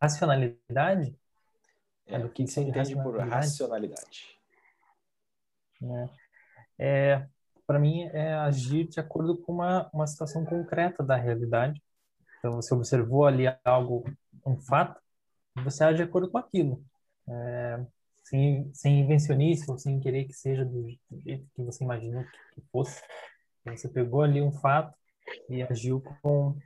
[0.00, 1.16] racionalidade?
[2.06, 4.38] É, do que você entende por racionalidade?
[5.82, 6.08] É,
[6.78, 7.28] é
[7.68, 11.82] para mim, é agir de acordo com uma, uma situação concreta da realidade.
[12.38, 14.10] Então, você observou ali algo,
[14.46, 14.98] um fato,
[15.62, 16.82] você age de acordo com aquilo.
[17.28, 17.84] É,
[18.24, 23.02] sem, sem invencionismo, sem querer que seja do, jeito que você imaginou que, que fosse.
[23.60, 24.94] Então, você pegou ali um fato
[25.50, 26.56] e agiu com.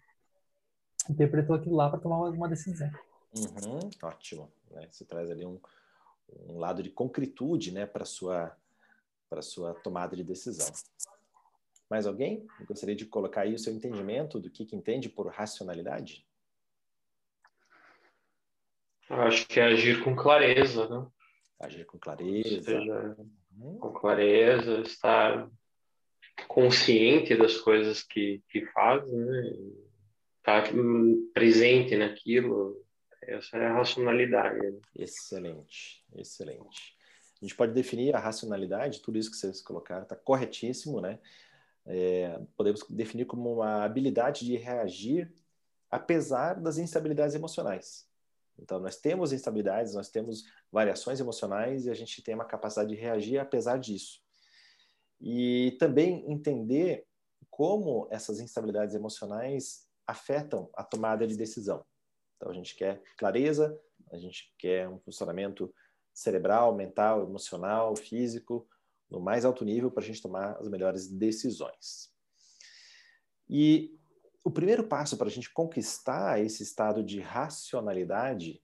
[1.10, 2.90] interpretou aquilo lá para tomar uma decisão.
[3.34, 4.52] Uhum, ótimo.
[4.70, 4.88] Né?
[4.90, 5.60] Você traz ali um,
[6.48, 8.56] um lado de concretude né, para a sua,
[9.40, 10.70] sua tomada de decisão.
[11.88, 12.46] Mais alguém?
[12.58, 16.26] Eu gostaria de colocar aí o seu entendimento do que, que entende por racionalidade?
[19.10, 21.06] Eu acho que é agir com clareza, né?
[21.60, 22.62] Agir com clareza.
[22.62, 23.16] Seja,
[23.58, 23.78] uhum.
[23.78, 25.50] Com clareza, estar
[26.48, 29.52] consciente das coisas que, que faz, né?
[30.38, 30.72] Estar
[31.34, 32.81] presente naquilo.
[33.22, 34.58] Essa é a racionalidade.
[34.58, 34.78] Né?
[34.96, 36.96] Excelente, excelente.
[37.40, 41.18] A gente pode definir a racionalidade, tudo isso que vocês colocaram está corretíssimo, né?
[41.84, 45.32] É, podemos definir como uma habilidade de reagir
[45.90, 48.06] apesar das instabilidades emocionais.
[48.58, 53.00] Então, nós temos instabilidades, nós temos variações emocionais e a gente tem uma capacidade de
[53.00, 54.22] reagir apesar disso.
[55.20, 57.04] E também entender
[57.50, 61.84] como essas instabilidades emocionais afetam a tomada de decisão.
[62.42, 63.80] Então, a gente quer clareza,
[64.10, 65.72] a gente quer um funcionamento
[66.12, 68.68] cerebral, mental, emocional, físico,
[69.08, 72.10] no mais alto nível para a gente tomar as melhores decisões.
[73.48, 73.96] E
[74.42, 78.60] o primeiro passo para a gente conquistar esse estado de racionalidade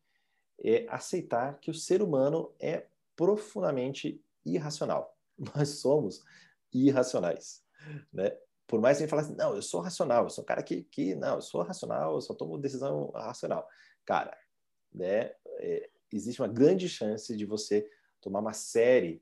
[0.60, 5.16] é aceitar que o ser humano é profundamente irracional.
[5.54, 6.24] Nós somos
[6.72, 7.62] irracionais,
[8.12, 8.36] né?
[8.68, 10.84] Por mais que gente fale assim, não, eu sou racional, eu sou um cara que,
[10.84, 13.66] que não, eu sou racional, eu só tomo decisão racional.
[14.04, 14.38] Cara,
[14.94, 19.20] né, é, existe uma grande chance de você tomar uma série,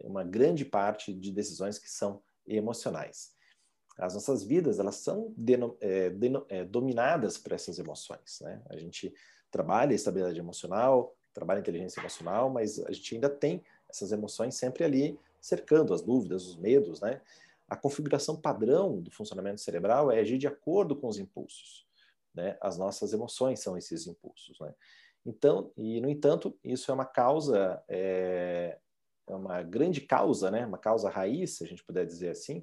[0.00, 3.32] uma grande parte de decisões que são emocionais
[3.98, 8.40] as nossas vidas elas são deno, é, deno, é, dominadas por essas emoções.
[8.40, 8.60] Né?
[8.68, 9.12] A gente
[9.50, 15.18] trabalha estabilidade emocional, trabalha inteligência emocional, mas a gente ainda tem essas emoções sempre ali
[15.40, 17.00] cercando as dúvidas, os medos.
[17.00, 17.20] Né?
[17.72, 21.86] A configuração padrão do funcionamento cerebral é agir de acordo com os impulsos.
[22.34, 22.54] Né?
[22.60, 24.60] As nossas emoções são esses impulsos.
[24.60, 24.74] Né?
[25.24, 28.78] Então, e no entanto, isso é uma causa, é,
[29.26, 30.66] é uma grande causa, né?
[30.66, 32.62] uma causa raiz, se a gente puder dizer assim,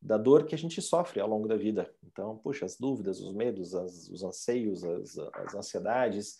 [0.00, 1.92] da dor que a gente sofre ao longo da vida.
[2.04, 6.38] Então, puxa, as dúvidas, os medos, as, os anseios, as, as ansiedades,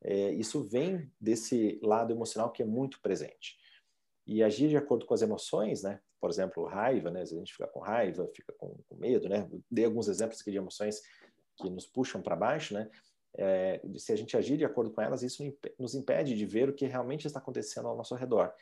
[0.00, 3.58] é, isso vem desse lado emocional que é muito presente.
[4.28, 6.00] E agir de acordo com as emoções, né?
[6.22, 7.26] Por exemplo, raiva, né?
[7.26, 9.50] Se a gente fica com raiva, fica com, com medo, né?
[9.68, 11.02] Dei alguns exemplos aqui de emoções
[11.56, 12.88] que nos puxam para baixo, né?
[13.36, 15.42] É, se a gente agir de acordo com elas, isso
[15.76, 18.54] nos impede de ver o que realmente está acontecendo ao nosso redor.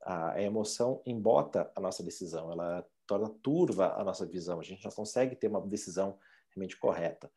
[0.00, 4.90] A, emoção embota a nossa decisão, ela torna turva a nossa visão, a gente não
[4.90, 6.18] consegue ter uma decisão
[6.54, 7.30] realmente correta.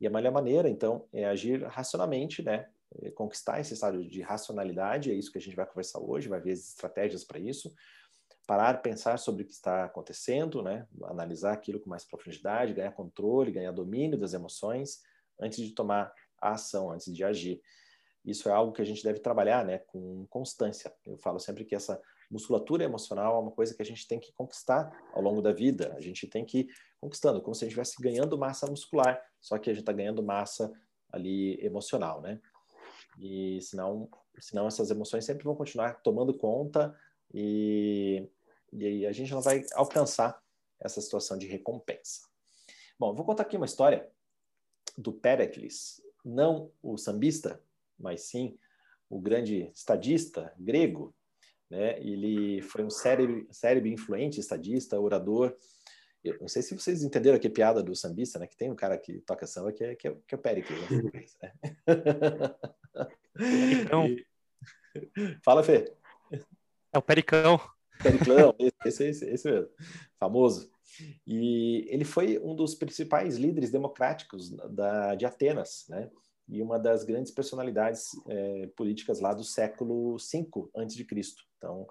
[0.00, 2.70] E a melhor maneira, então, é agir racionalmente, né?
[3.02, 6.40] É conquistar esse estado de racionalidade, é isso que a gente vai conversar hoje, vai
[6.40, 7.74] ver as estratégias para isso.
[8.46, 10.86] Parar, pensar sobre o que está acontecendo, né?
[11.04, 15.02] Analisar aquilo com mais profundidade, ganhar controle, ganhar domínio das emoções
[15.40, 17.62] antes de tomar a ação, antes de agir.
[18.24, 19.78] Isso é algo que a gente deve trabalhar, né?
[19.78, 20.92] Com constância.
[21.06, 22.00] Eu falo sempre que essa
[22.30, 25.94] musculatura emocional é uma coisa que a gente tem que conquistar ao longo da vida.
[25.96, 26.68] A gente tem que ir
[27.00, 30.22] conquistando, como se a gente estivesse ganhando massa muscular, só que a gente está ganhando
[30.22, 30.72] massa
[31.12, 32.40] ali emocional, né?
[33.18, 36.94] E senão, senão essas emoções sempre vão continuar tomando conta
[37.34, 38.26] e,
[38.72, 40.42] e a gente não vai alcançar
[40.80, 42.22] essa situação de recompensa.
[42.98, 44.08] Bom, vou contar aqui uma história
[44.96, 47.60] do Pericles, não o sambista,
[47.98, 48.56] mas sim
[49.10, 51.14] o grande estadista grego
[51.70, 51.98] né?
[51.98, 55.56] Ele foi um cérebro, cérebro influente, estadista, orador.
[56.22, 58.46] Eu não sei se vocês entenderam aqui a piada do sambista, né?
[58.46, 60.80] Que tem um cara que toca samba que é, que é, que é o Pericles,
[60.88, 61.52] né?
[63.82, 64.06] Então...
[64.96, 65.36] E...
[65.44, 65.92] Fala, Fê.
[66.94, 67.60] É o Pericão.
[68.02, 68.54] Periclão,
[68.84, 69.68] esse, esse, esse mesmo,
[70.18, 70.70] famoso.
[71.26, 76.10] E ele foi um dos principais líderes democráticos da, de Atenas, né?
[76.48, 81.06] e uma das grandes personalidades é, políticas lá do século V a.C.
[81.56, 81.86] Então,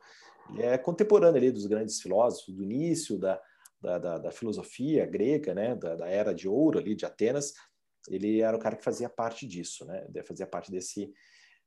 [0.52, 3.42] ele é contemporâneo ali dos grandes filósofos, do início da,
[3.82, 7.54] da, da, da filosofia grega, né, da, da, era de ouro ali de Atenas,
[8.08, 11.12] ele era o cara que fazia parte disso, né, fazia parte desse,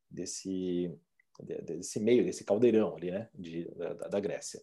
[0.08, 0.94] desse,
[1.42, 4.60] desse meio, desse caldeirão ali, né, de, da, da Grécia.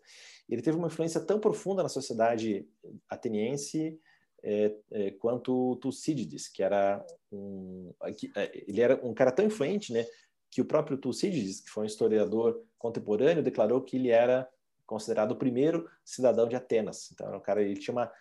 [0.50, 2.68] Ele teve uma influência tão profunda na sociedade
[3.10, 4.00] ateniense
[4.44, 9.94] é, é, quanto Tucídides, que era um, que, é, ele era um cara tão influente,
[9.94, 10.06] né,
[10.52, 14.48] que o próprio Tucídides, que foi um historiador contemporâneo, declarou que ele era
[14.86, 17.10] considerado o primeiro cidadão de Atenas.
[17.12, 18.12] Então, um cara, ele tinha uma,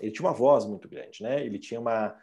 [0.00, 1.44] ele tinha uma voz muito grande, né?
[1.44, 2.14] Ele tinha uma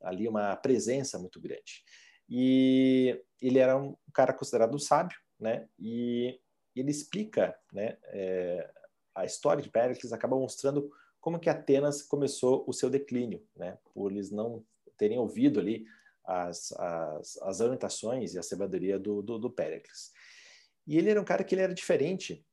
[0.00, 1.84] ali uma presença muito grande.
[2.28, 5.68] E ele era um cara considerado sábio, né?
[5.78, 6.40] E
[6.74, 7.98] ele explica, né?
[8.04, 8.70] É,
[9.14, 10.90] a história de Péricles acaba mostrando
[11.20, 13.78] como que Atenas começou o seu declínio, né?
[13.92, 14.64] Por eles não
[14.96, 15.84] terem ouvido ali
[16.24, 20.12] as, as, as orientações e a sabedoria do, do, do Péricles.
[20.86, 22.44] E ele era um cara que ele era diferente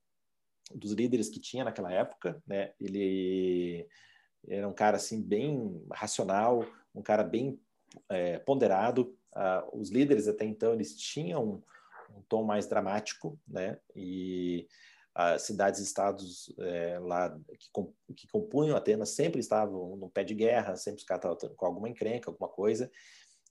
[0.74, 2.74] dos líderes que tinha naquela época, né?
[2.80, 3.88] Ele
[4.48, 7.60] era um cara assim bem racional, um cara bem
[8.08, 9.18] é, ponderado.
[9.34, 11.62] Ah, os líderes até então eles tinham
[12.16, 13.80] um, tom mais dramático, né?
[13.96, 14.68] E
[15.14, 20.34] as cidades e estados é, lá que, que compunham Atenas sempre estavam no pé de
[20.34, 22.90] guerra, sempre os caras com alguma encrenca, alguma coisa.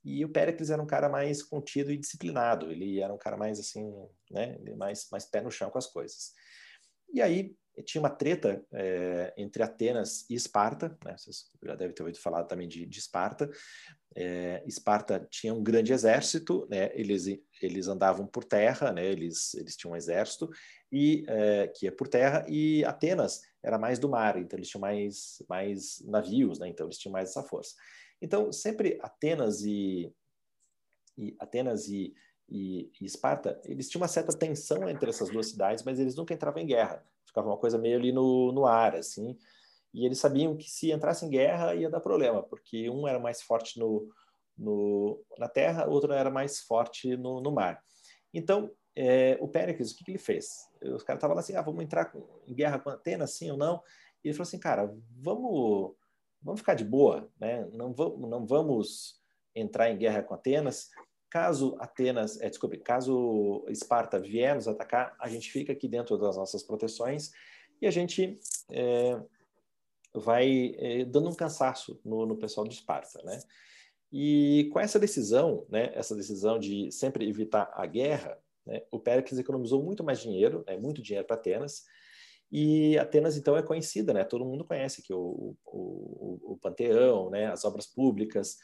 [0.05, 2.71] E o Péricles era um cara mais contido e disciplinado.
[2.71, 3.93] Ele era um cara mais assim,
[4.31, 4.59] né?
[4.77, 6.33] Mais mais pé no chão com as coisas.
[7.13, 11.17] E aí tinha uma treta é, entre Atenas e Esparta, né?
[11.17, 13.51] vocês já devem ter ouvido falar também de, de Esparta.
[14.15, 16.91] É, Esparta tinha um grande exército, né?
[16.95, 17.27] eles,
[17.63, 19.05] eles andavam por terra, né?
[19.05, 20.51] eles, eles tinham um exército
[20.91, 24.81] e, é, que ia por terra, e Atenas era mais do mar, então eles tinham
[24.81, 26.69] mais, mais navios, né?
[26.69, 27.75] então eles tinham mais essa força.
[28.21, 30.13] Então, sempre Atenas e,
[31.17, 32.15] e Atenas e,
[32.49, 36.35] e, e, Esparta, eles tinham uma certa tensão entre essas duas cidades, mas eles nunca
[36.35, 37.05] entravam em guerra.
[37.27, 39.37] Ficava uma coisa meio ali no, no ar, assim.
[39.93, 43.43] E eles sabiam que se entrasse em guerra ia dar problema, porque um era mais
[43.43, 44.09] forte no,
[44.57, 47.83] no, na terra, outro era mais forte no, no mar.
[48.33, 50.69] Então, é, o Péricles, o que, que, ele fez?
[50.83, 52.13] Os caras estavam assim, ah, vamos entrar
[52.47, 53.83] em guerra com Atenas, sim ou não?
[54.23, 55.95] E ele falou assim, cara, vamos,
[56.43, 57.67] vamos ficar de boa, né?
[57.73, 59.21] Não vamos, não vamos
[59.55, 60.91] entrar em guerra com Atenas,
[61.31, 66.37] Caso Atenas, é, desculpe, caso Esparta vier nos atacar, a gente fica aqui dentro das
[66.37, 67.33] nossas proteções
[67.83, 68.39] e a gente
[68.71, 69.21] é,
[70.15, 73.39] vai é, dando um cansaço no, no, pessoal de Esparta, né?
[74.11, 79.39] E com essa decisão, né, essa decisão de sempre evitar a guerra, né, o Péricles
[79.39, 81.85] economizou muito mais dinheiro, né, muito dinheiro para Atenas,
[82.51, 84.25] e Atenas, então, é conhecida, né?
[84.25, 87.47] Todo mundo conhece que o, o, o Panteão, né?
[87.47, 88.57] As obras públicas,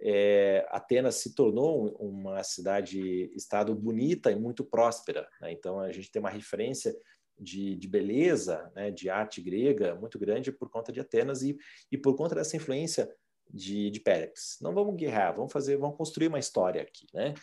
[0.00, 5.28] é, Atenas se tornou uma cidade-estado bonita e muito próspera.
[5.40, 5.52] Né?
[5.52, 6.94] Então, a gente tem uma referência
[7.42, 8.90] de, de beleza, né?
[8.90, 11.58] de arte grega muito grande por conta de Atenas e,
[11.90, 13.12] e por conta dessa influência
[13.50, 14.58] de, de Péricles.
[14.60, 17.34] Não vamos guerrear, vamos fazer, vamos construir uma história aqui, né?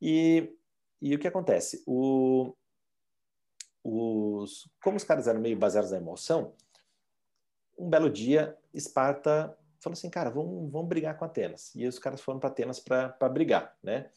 [0.00, 0.54] E,
[1.00, 1.82] e o que acontece?
[1.86, 2.54] O,
[3.82, 6.54] os, como os caras eram meio baseados na emoção,
[7.78, 11.74] um belo dia, Esparta falou assim, cara, vamos, vamos brigar com Atenas.
[11.74, 14.10] E os caras foram para Atenas para brigar, né?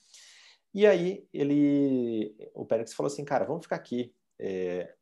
[0.74, 4.94] E aí ele, o Pérez falou assim, cara, vamos ficar aqui é,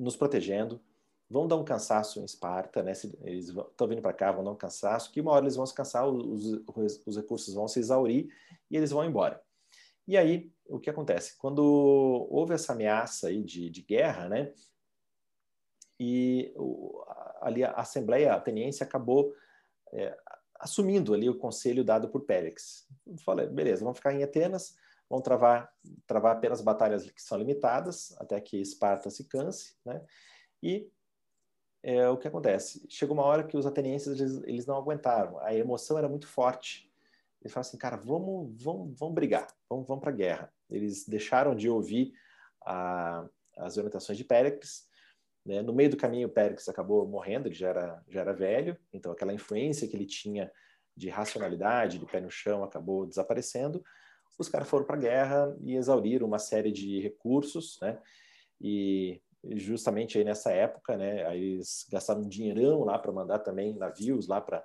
[0.00, 0.80] nos protegendo,
[1.28, 2.92] vão dar um cansaço em Esparta, né?
[3.22, 5.74] Eles estão vindo para cá, vão dar um cansaço, que uma hora eles vão se
[5.74, 8.34] cansar, os, os, os, recursos vão se exaurir
[8.70, 9.40] e eles vão embora.
[10.08, 11.36] E aí, o que acontece?
[11.38, 11.62] Quando
[12.30, 14.52] houve essa ameaça aí de, de guerra, né?
[16.00, 17.04] E o,
[17.40, 19.32] ali a Assembleia Ateniense acabou
[19.92, 20.16] é,
[20.58, 22.88] assumindo ali o conselho dado por Périx.
[23.24, 24.74] Falei, beleza, vamos ficar em Atenas,
[25.10, 25.70] vamos travar,
[26.06, 30.00] travar apenas batalhas que são limitadas, até que Esparta se canse, né?
[30.62, 30.88] E
[31.82, 32.86] é, o que acontece?
[32.88, 36.90] Chegou uma hora que os atenienses eles, eles não aguentaram, a emoção era muito forte.
[37.42, 40.52] Eles falaram assim, cara, vamos, vamos, vamos brigar, vamos, vamos para a guerra.
[40.70, 42.12] Eles deixaram de ouvir
[42.64, 43.26] a,
[43.56, 44.88] as orientações de Péricles
[45.44, 45.62] né?
[45.62, 49.32] No meio do caminho, Péricles acabou morrendo, ele já era, já era velho, então aquela
[49.32, 50.50] influência que ele tinha
[50.96, 53.82] de racionalidade, de pé no chão, acabou desaparecendo.
[54.38, 58.00] Os caras foram para a guerra e exauriram uma série de recursos, né?
[58.60, 59.20] E
[59.56, 64.26] justamente aí nessa época, né, aí eles gastaram um dinheirão lá para mandar também navios
[64.26, 64.64] lá para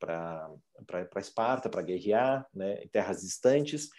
[0.00, 3.90] para Esparta, para guerrear, né, em terras distantes.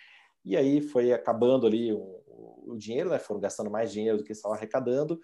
[0.43, 2.23] E aí foi acabando ali o,
[2.65, 5.19] o dinheiro, né, foram gastando mais dinheiro do que estavam arrecadando,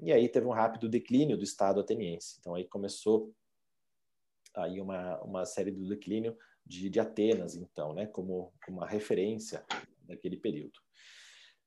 [0.00, 2.36] e aí teve um rápido declínio do Estado ateniense.
[2.40, 3.34] Então aí começou
[4.56, 9.64] aí uma, uma série do declínio de, de Atenas, então, né, como, uma referência
[10.02, 10.78] daquele período.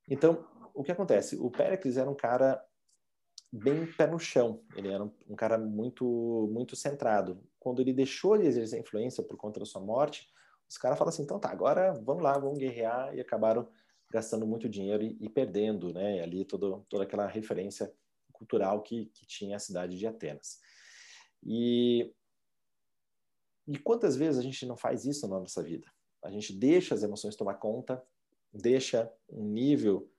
[0.10, 1.36] Então, o que acontece?
[1.36, 2.64] O Péricles era um cara
[3.52, 7.42] bem pé no chão, ele era um, um cara muito muito centrado.
[7.60, 10.28] Quando ele deixou de exercer influência por conta da sua morte,
[10.70, 13.70] os caras falaram assim, então tá, agora vamos lá, vamos guerrear, e acabaram
[14.12, 17.92] gastando muito dinheiro e, e perdendo, né, ali todo, toda aquela referência
[18.32, 20.60] cultural que, que tinha a cidade de Atenas.
[21.44, 22.14] E
[23.68, 25.86] E quantas vezes a gente não faz isso na nossa vida?
[26.24, 28.02] A gente deixa as emoções tomar conta,
[28.54, 30.10] deixa um nível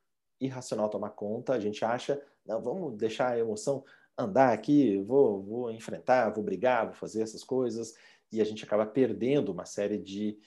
[0.41, 3.85] irracional tomar conta, a gente acha, não, vamos deixar a emoção
[4.17, 7.95] andar aqui, vou, vou enfrentar, vou brigar, vou fazer essas coisas,
[8.31, 10.39] e a gente acaba perdendo uma série de,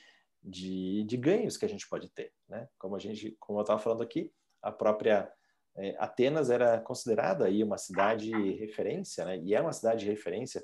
[0.41, 2.67] de, de ganhos que a gente pode ter, né?
[2.77, 4.31] Como a gente, como eu estava falando aqui,
[4.61, 5.31] a própria
[5.75, 9.37] é, Atenas era considerada aí uma cidade referência, né?
[9.39, 10.63] E é uma cidade referência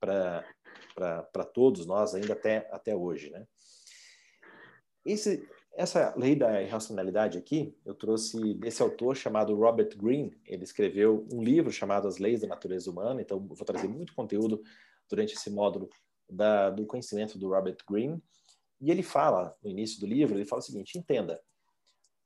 [0.00, 0.44] para
[1.52, 3.46] todos nós ainda até, até hoje, né?
[5.04, 5.46] Esse,
[5.76, 10.34] essa lei da irracionalidade aqui, eu trouxe desse autor chamado Robert Greene.
[10.46, 14.62] Ele escreveu um livro chamado As Leis da Natureza Humana, então vou trazer muito conteúdo
[15.08, 15.90] durante esse módulo
[16.28, 18.22] da, do conhecimento do Robert Greene.
[18.80, 21.40] E ele fala, no início do livro, ele fala o seguinte, entenda,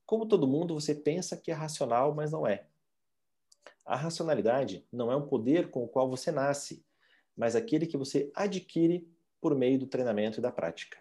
[0.05, 2.65] como todo mundo, você pensa que é racional, mas não é.
[3.85, 6.85] A racionalidade não é um poder com o qual você nasce,
[7.39, 9.07] mas aquele que você adquire
[9.39, 10.97] por meio do treinamento e da prática.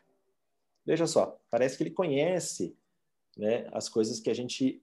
[0.86, 2.78] Veja só, parece que ele conhece
[3.36, 4.80] né, as coisas que a gente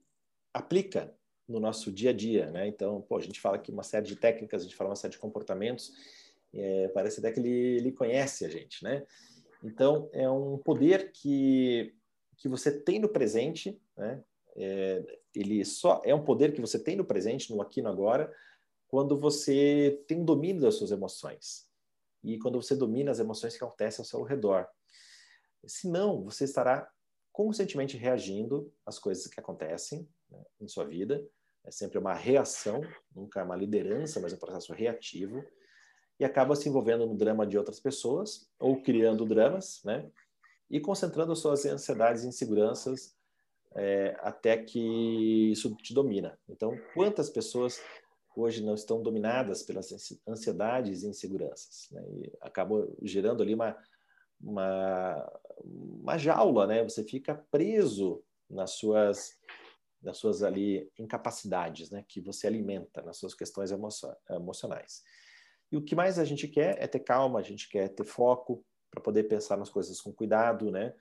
[0.52, 1.16] aplica
[1.48, 2.68] no nosso dia a dia, né?
[2.68, 5.12] Então, pô, a gente fala aqui uma série de técnicas, a gente fala uma série
[5.12, 5.92] de comportamentos,
[6.52, 9.06] é, parece até que ele, ele conhece a gente, né?
[9.64, 11.94] Então, é um poder que
[12.36, 14.22] que você tem no presente, né?
[14.54, 15.02] É,
[15.34, 18.30] ele só é um poder que você tem no presente, no aqui no agora,
[18.88, 21.68] quando você tem domínio das suas emoções
[22.22, 24.66] e quando você domina as emoções que acontecem ao seu redor.
[25.66, 26.90] Senão, você estará
[27.32, 31.24] conscientemente reagindo às coisas que acontecem né, em sua vida.
[31.64, 32.80] É sempre uma reação,
[33.14, 35.44] nunca uma liderança, mas um processo reativo.
[36.18, 40.10] E acaba se envolvendo no drama de outras pessoas ou criando dramas, né?
[40.70, 43.14] e concentrando suas ansiedades e inseguranças
[43.74, 46.38] é, até que isso te domina.
[46.48, 47.80] Então, quantas pessoas
[48.40, 49.90] hoje não estão dominadas pelas
[50.26, 51.88] ansiedades e inseguranças?
[51.90, 52.02] Né?
[52.10, 53.76] E acabam gerando ali uma,
[54.40, 56.82] uma, uma jaula, né?
[56.82, 59.36] Você fica preso nas suas
[60.02, 62.04] nas suas ali incapacidades, né?
[62.06, 65.02] Que você alimenta nas suas questões emocionais.
[65.72, 68.64] E o que mais a gente quer é ter calma, a gente quer ter foco,
[68.90, 70.94] para poder pensar nas coisas com cuidado, né?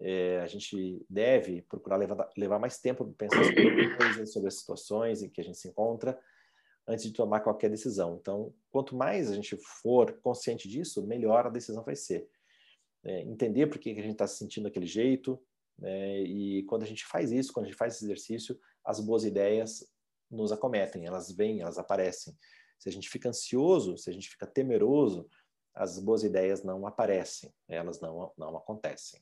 [0.00, 4.58] É, a gente deve procurar levar, levar mais tempo para pensar sobre, coisas, sobre as
[4.58, 6.18] situações em que a gente se encontra
[6.88, 8.16] antes de tomar qualquer decisão.
[8.18, 12.26] Então, quanto mais a gente for consciente disso, melhor a decisão vai ser.
[13.04, 15.40] É, entender por que a gente está se sentindo daquele jeito,
[15.78, 16.22] né?
[16.22, 19.86] e quando a gente faz isso, quando a gente faz esse exercício, as boas ideias
[20.30, 22.36] nos acometem, elas vêm, elas aparecem.
[22.78, 25.28] Se a gente fica ansioso, se a gente fica temeroso,
[25.74, 29.20] as boas ideias não aparecem, elas não, não acontecem.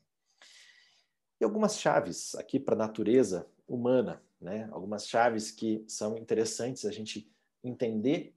[1.39, 4.67] E algumas chaves aqui para a natureza humana, né?
[4.71, 7.31] algumas chaves que são interessantes a gente
[7.63, 8.35] entender,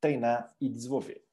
[0.00, 1.24] treinar e desenvolver.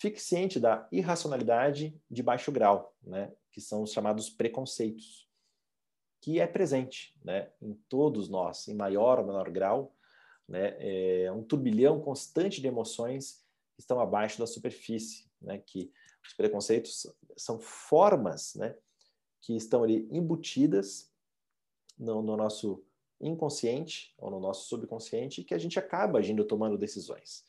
[0.00, 3.32] Fique ciente da irracionalidade de baixo grau, né?
[3.50, 5.28] que são os chamados preconceitos,
[6.20, 7.50] que é presente né?
[7.60, 9.96] em todos nós, em maior ou menor grau,
[10.48, 10.76] né?
[10.78, 15.92] é um turbilhão constante de emoções que estão abaixo da superfície né, que
[16.26, 18.76] os preconceitos são formas né,
[19.40, 21.12] que estão ali embutidas
[21.98, 22.84] no, no nosso
[23.26, 27.44] inconsciente ou no nosso subconsciente que a gente acaba agindo tomando decisões.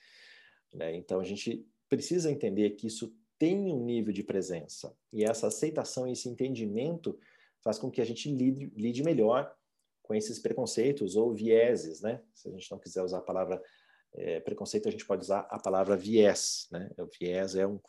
[0.73, 0.95] Né?
[0.95, 6.07] Então a gente precisa entender que isso tem um nível de presença e essa aceitação
[6.07, 7.19] e esse entendimento
[7.61, 9.53] faz com que a gente lide, lide melhor
[10.01, 12.21] com esses preconceitos ou vieses, né?
[12.33, 13.61] Se a gente não quiser usar a palavra
[14.13, 16.67] é, preconceito, a gente pode usar a palavra viés.
[16.71, 16.89] Né?
[16.99, 17.79] O viés é um,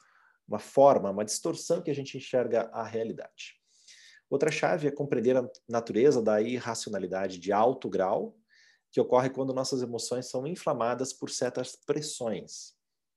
[0.49, 3.61] uma forma, uma distorção que a gente enxerga a realidade.
[4.28, 8.37] Outra chave é compreender a natureza da irracionalidade de alto grau,
[8.90, 12.75] que ocorre quando nossas emoções são inflamadas por certas pressões.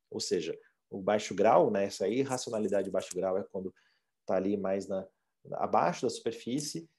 [0.09, 0.57] Ou seja,
[0.89, 3.73] o baixo grau, né, essa irracionalidade de baixo grau é quando
[4.21, 5.07] está ali mais na,
[5.53, 6.89] abaixo da superfície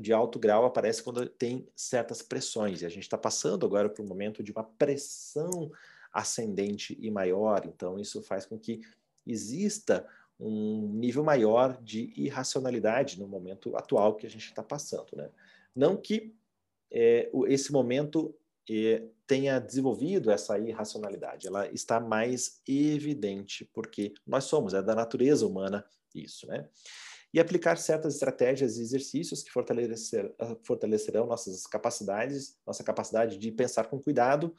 [0.00, 2.82] de alto grau aparece quando tem certas pressões.
[2.82, 5.70] E a gente está passando agora por um momento de uma pressão
[6.12, 7.64] ascendente e maior.
[7.64, 8.80] Então, isso faz com que
[9.26, 10.06] exista
[10.44, 15.08] um nível maior de irracionalidade no momento atual que a gente está passando.
[15.14, 15.30] Né?
[15.74, 16.34] Não que
[16.90, 18.34] é, esse momento
[18.68, 25.46] é, tenha desenvolvido essa irracionalidade, ela está mais evidente, porque nós somos, é da natureza
[25.46, 25.84] humana
[26.14, 26.46] isso.
[26.46, 26.68] Né?
[27.32, 33.50] e aplicar certas estratégias e exercícios que fortalecer, ah, fortalecerão nossas capacidades, nossa capacidade de
[33.50, 34.54] pensar com cuidado,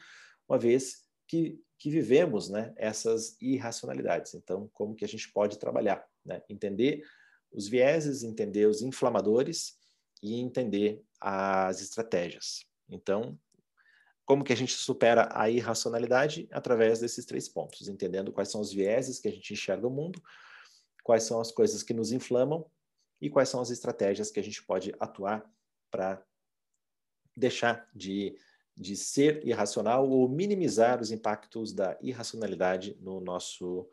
[0.49, 1.02] uma vez
[1.33, 4.35] que, que vivemos né, essas irracionalidades.
[4.35, 6.07] Então, como que a gente pode trabalhar?
[6.23, 6.43] Né?
[6.47, 7.03] Entender
[7.51, 9.79] os vieses, entender os inflamadores
[10.21, 12.67] e entender as estratégias.
[12.87, 13.35] Então,
[14.25, 16.47] como que a gente supera a irracionalidade?
[16.51, 20.21] Através desses três pontos, entendendo quais são os vieses que a gente enxerga o mundo,
[21.03, 22.69] quais são as coisas que nos inflamam
[23.19, 25.43] e quais são as estratégias que a gente pode atuar
[25.89, 26.23] para
[27.35, 28.37] deixar de,
[28.75, 33.87] de ser irracional ou minimizar os impactos da irracionalidade no nosso,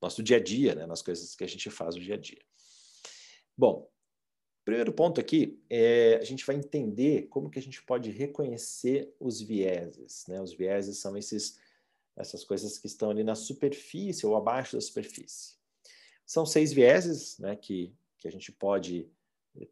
[0.00, 2.42] nosso dia a dia, né, nas coisas que a gente faz no dia a dia.
[3.56, 3.88] Bom,
[4.64, 9.40] primeiro ponto aqui é a gente vai entender como que a gente pode reconhecer os
[9.40, 10.24] vieses.
[10.26, 10.40] Né?
[10.40, 11.58] Os vieses são esses,
[12.16, 15.54] essas coisas que estão ali na superfície ou abaixo da superfície.
[16.26, 19.08] São seis vieses né, que, que a gente pode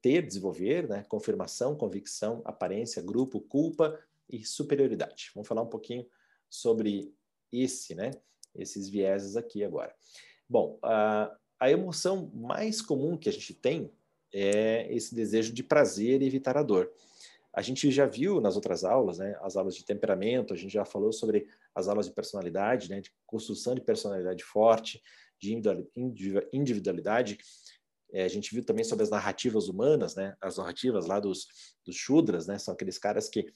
[0.01, 1.03] ter, desenvolver, né?
[1.09, 3.99] confirmação, convicção, aparência, grupo, culpa
[4.29, 5.31] e superioridade.
[5.35, 6.07] Vamos falar um pouquinho
[6.49, 7.15] sobre
[7.53, 8.11] esse, né?
[8.55, 9.95] esses vieses aqui agora.
[10.49, 13.91] Bom, a, a emoção mais comum que a gente tem
[14.33, 16.91] é esse desejo de prazer e evitar a dor.
[17.55, 20.87] A gente já viu nas outras aulas, né, as aulas de temperamento, a gente já
[20.87, 25.03] falou sobre as aulas de personalidade, né, de construção de personalidade forte,
[25.39, 25.55] de
[26.51, 27.39] individualidade.
[28.11, 31.47] É, a gente viu também sobre as narrativas humanas, né, as narrativas lá dos,
[31.85, 33.53] dos Shudras, né, são aqueles caras que,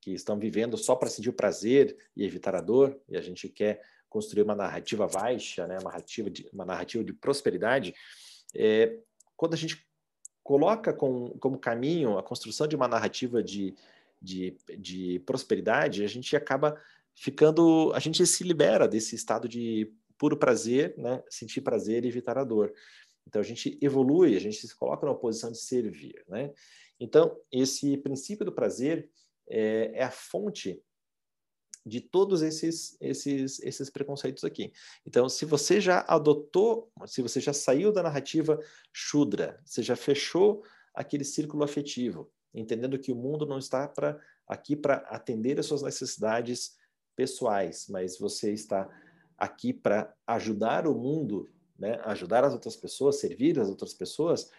[0.00, 3.48] que estão vivendo só para sentir o prazer e evitar a dor, e a gente
[3.48, 7.94] quer construir uma narrativa baixa, né, uma narrativa de, uma narrativa de prosperidade,
[8.54, 8.98] é,
[9.36, 9.86] quando a gente
[10.42, 13.74] coloca com, como caminho a construção de uma narrativa de,
[14.20, 16.80] de, de prosperidade, a gente acaba
[17.14, 22.36] ficando, a gente se libera desse estado de puro prazer, né, sentir prazer e evitar
[22.36, 22.72] a dor.
[23.26, 26.52] Então a gente evolui, a gente se coloca numa posição de servir, né?
[26.98, 29.08] Então esse princípio do prazer
[29.50, 30.80] é, é a fonte
[31.84, 34.72] de todos esses, esses, esses preconceitos aqui.
[35.06, 38.58] Então, se você já adotou, se você já saiu da narrativa
[38.92, 40.62] Shudra, você já fechou
[40.94, 45.82] aquele círculo afetivo, entendendo que o mundo não está pra, aqui para atender as suas
[45.82, 46.76] necessidades
[47.16, 48.88] pessoais, mas você está
[49.38, 51.98] aqui para ajudar o mundo, né?
[52.04, 54.50] ajudar as outras pessoas, servir as outras pessoas,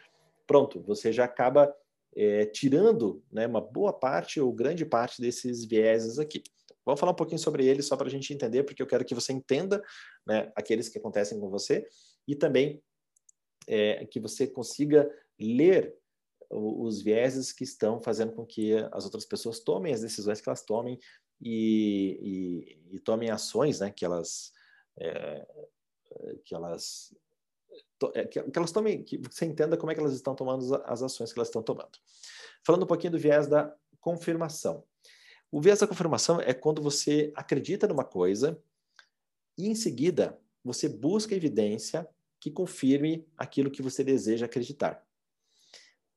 [0.47, 1.73] pronto, você já acaba
[2.15, 6.43] é, tirando né, uma boa parte ou grande parte desses vieses aqui.
[6.86, 9.15] Vamos falar um pouquinho sobre ele só para a gente entender, porque eu quero que
[9.15, 9.84] você entenda
[10.26, 11.88] né, aqueles que acontecem com você
[12.28, 12.82] e também
[13.67, 15.95] é, que você consiga ler
[16.50, 20.63] os vieses que estão fazendo com que as outras pessoas tomem as decisões que elas
[20.63, 21.00] tomem
[21.39, 22.19] e,
[22.91, 24.52] e, e tomem ações né, que elas
[25.00, 25.47] é,
[26.43, 27.15] que elas
[28.29, 31.39] que, elas tomem que você entenda como é que elas estão tomando as ações que
[31.39, 31.97] elas estão tomando
[32.65, 34.84] falando um pouquinho do viés da confirmação
[35.51, 38.57] o viés da confirmação é quando você acredita numa coisa
[39.57, 42.07] e, em seguida, você busca evidência
[42.39, 45.05] que confirme aquilo que você deseja acreditar.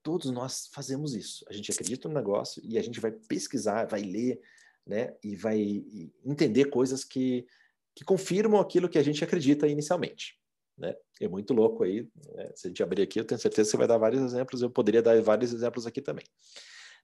[0.04, 1.44] Todos nós fazemos isso.
[1.48, 4.40] A gente acredita no negócio e a gente vai pesquisar, vai ler,
[4.86, 5.16] né?
[5.22, 5.84] E vai
[6.24, 7.44] entender coisas que,
[7.92, 10.38] que confirmam aquilo que a gente acredita inicialmente.
[10.76, 10.94] Né?
[11.20, 12.08] É muito louco aí.
[12.34, 12.52] Né?
[12.54, 14.62] Se a gente abrir aqui, eu tenho certeza que você vai dar vários exemplos.
[14.62, 16.24] Eu poderia dar vários exemplos aqui também.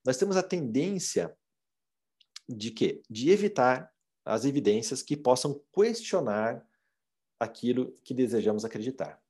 [0.05, 1.37] Nós temos a tendência
[2.49, 3.03] de quê?
[3.09, 3.93] De evitar
[4.25, 6.67] as evidências que possam questionar
[7.39, 9.23] aquilo que desejamos acreditar.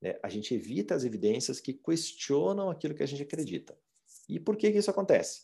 [0.00, 0.18] Né?
[0.22, 3.78] A gente evita as evidências que questionam aquilo que a gente acredita.
[4.28, 5.42] E por que, que isso acontece?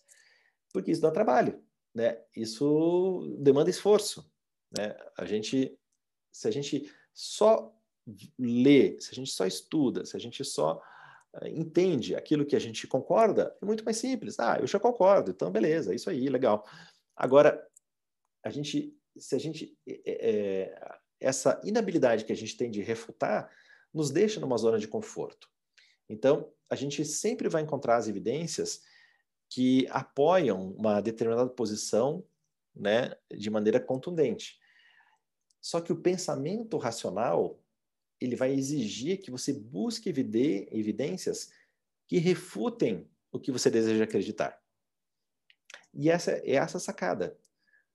[0.72, 1.62] Porque isso dá trabalho,
[1.94, 2.22] né?
[2.36, 4.30] Isso demanda esforço,
[4.76, 4.96] né?
[5.16, 5.78] A gente,
[6.32, 7.74] se a gente só
[8.38, 10.80] lê, se a gente só estuda, se a gente só
[11.40, 14.38] eh, entende aquilo que a gente concorda, é muito mais simples.
[14.38, 16.66] Ah, eu já concordo, então beleza, é isso aí, legal.
[17.16, 17.66] Agora,
[18.42, 23.50] a gente, se a gente, é, essa inabilidade que a gente tem de refutar,
[23.92, 25.48] nos deixa numa zona de conforto.
[26.08, 28.82] Então, a gente sempre vai encontrar as evidências
[29.50, 32.24] que apoiam uma determinada posição,
[32.74, 34.58] né, de maneira contundente.
[35.60, 37.58] Só que o pensamento racional
[38.20, 41.50] ele vai exigir que você busque evidências
[42.06, 44.60] que refutem o que você deseja acreditar.
[45.92, 47.38] E essa é essa sacada,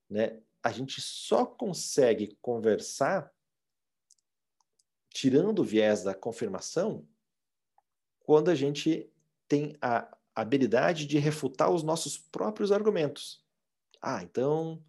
[0.09, 0.41] né?
[0.61, 3.33] A gente só consegue conversar
[5.09, 7.07] tirando o viés da confirmação
[8.19, 9.11] quando a gente
[9.47, 13.43] tem a habilidade de refutar os nossos próprios argumentos.
[14.01, 14.83] Ah, então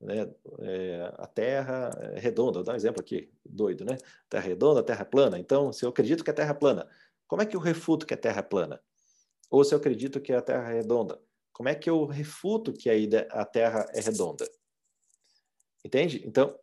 [0.00, 0.32] né?
[0.60, 3.98] É, a Terra é redonda, vou dar um exemplo aqui, doido, né?
[4.28, 5.38] Terra redonda, Terra plana.
[5.38, 6.88] Então, se eu acredito que a Terra é plana,
[7.26, 8.80] como é que eu refuto que a Terra é plana?
[9.50, 11.20] Ou se eu acredito que a Terra é redonda,
[11.52, 14.48] como é que eu refuto que a Terra é redonda?
[15.84, 16.22] Entende?
[16.26, 16.58] Então,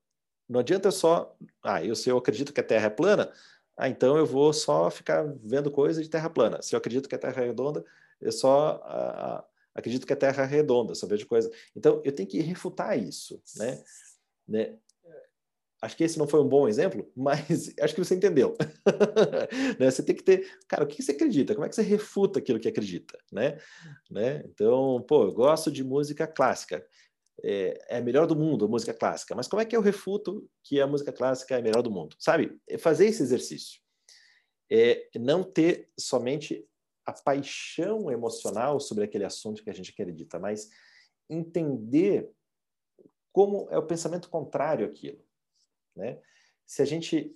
[0.50, 3.32] não adianta só, ah, eu, se eu acredito que a Terra é plana,
[3.76, 6.62] ah, então eu vou só ficar vendo coisa de Terra plana.
[6.62, 7.84] Se eu acredito que a Terra é redonda,
[8.20, 9.46] eu só ah,
[9.78, 11.52] acredito que a Terra é redonda, só vejo coisa.
[11.76, 13.84] Então, eu tenho que refutar isso, né?
[14.48, 14.78] né?
[15.80, 18.58] Acho que esse não foi um bom exemplo, mas acho que você entendeu.
[19.80, 19.92] né?
[19.92, 21.54] Você tem que ter, cara, o que você acredita?
[21.54, 23.60] Como é que você refuta aquilo que acredita, né?
[24.10, 24.44] né?
[24.46, 26.84] Então, pô, eu gosto de música clássica.
[27.44, 30.50] É, é a melhor do mundo a música clássica, mas como é que eu refuto
[30.64, 32.16] que a música clássica é a melhor do mundo?
[32.18, 32.60] Sabe?
[32.68, 33.80] É fazer esse exercício.
[34.72, 36.68] É não ter somente
[37.08, 40.70] a paixão emocional sobre aquele assunto que a gente acredita, mas
[41.30, 42.30] entender
[43.32, 45.26] como é o pensamento contrário àquilo.
[45.96, 46.22] Né?
[46.66, 47.34] Se a gente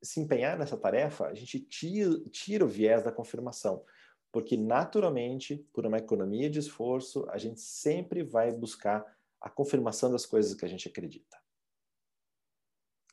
[0.00, 3.84] se empenhar nessa tarefa, a gente tira, tira o viés da confirmação,
[4.30, 9.04] porque naturalmente, por uma economia de esforço, a gente sempre vai buscar
[9.40, 11.36] a confirmação das coisas que a gente acredita.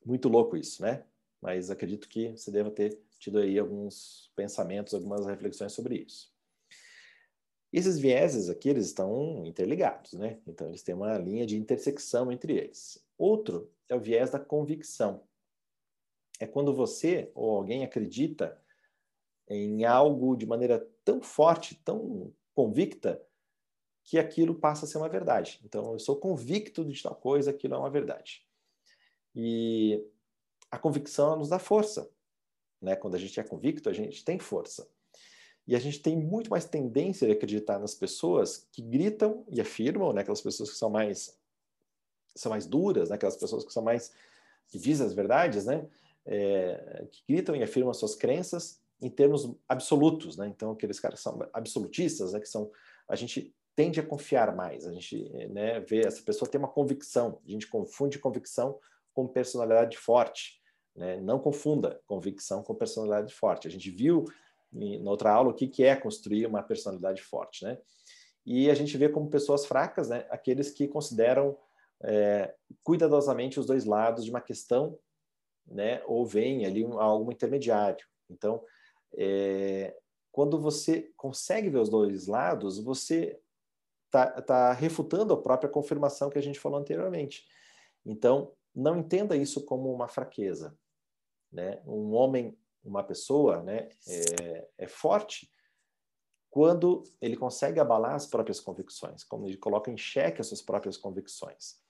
[0.05, 1.03] Muito louco isso, né?
[1.41, 6.33] Mas acredito que você deva ter tido aí alguns pensamentos, algumas reflexões sobre isso.
[7.71, 10.39] Esses vieses aqui, eles estão interligados, né?
[10.47, 13.05] Então, eles têm uma linha de intersecção entre eles.
[13.17, 15.23] Outro é o viés da convicção.
[16.39, 18.61] É quando você ou alguém acredita
[19.47, 23.21] em algo de maneira tão forte, tão convicta,
[24.05, 25.59] que aquilo passa a ser uma verdade.
[25.65, 28.45] Então, eu sou convicto de tal coisa, aquilo é uma verdade.
[29.35, 30.01] E
[30.69, 32.09] a convicção nos dá força.
[32.81, 32.95] Né?
[32.95, 34.87] Quando a gente é convicto, a gente tem força.
[35.67, 40.13] E a gente tem muito mais tendência de acreditar nas pessoas que gritam e afirmam,
[40.13, 40.21] né?
[40.21, 41.37] aquelas pessoas que são mais
[42.35, 43.15] são mais duras, né?
[43.15, 44.11] aquelas pessoas que são mais
[44.67, 45.87] que dizem as verdades, né?
[46.25, 50.47] É, que gritam e afirmam as suas crenças em termos absolutos, né?
[50.47, 52.39] Então aqueles caras são absolutistas, né?
[52.39, 52.71] Que são
[53.07, 57.41] a gente tende a confiar mais, a gente né, vê essa pessoa tem uma convicção,
[57.45, 58.79] a gente confunde convicção
[59.13, 60.61] com personalidade forte,
[60.95, 61.17] né?
[61.17, 63.67] Não confunda convicção com personalidade forte.
[63.67, 64.25] A gente viu
[64.71, 67.77] na outra aula o que que é construir uma personalidade forte, né?
[68.45, 70.25] E a gente vê como pessoas fracas, né?
[70.29, 71.57] Aqueles que consideram
[72.01, 72.53] é,
[72.83, 74.97] cuidadosamente os dois lados de uma questão,
[75.65, 78.05] né, ou vem ali um, algo intermediário.
[78.29, 78.63] Então,
[79.17, 79.95] é,
[80.31, 83.39] quando você consegue ver os dois lados, você
[84.05, 87.45] está tá refutando a própria confirmação que a gente falou anteriormente.
[88.05, 90.77] Então, não entenda isso como uma fraqueza.
[91.55, 91.81] Né?
[91.87, 95.49] Um homem, uma pessoa, né, é, é forte
[96.51, 100.97] quando ele consegue abalar as próprias convicções, quando ele coloca em xeque as suas próprias
[100.97, 101.83] convicções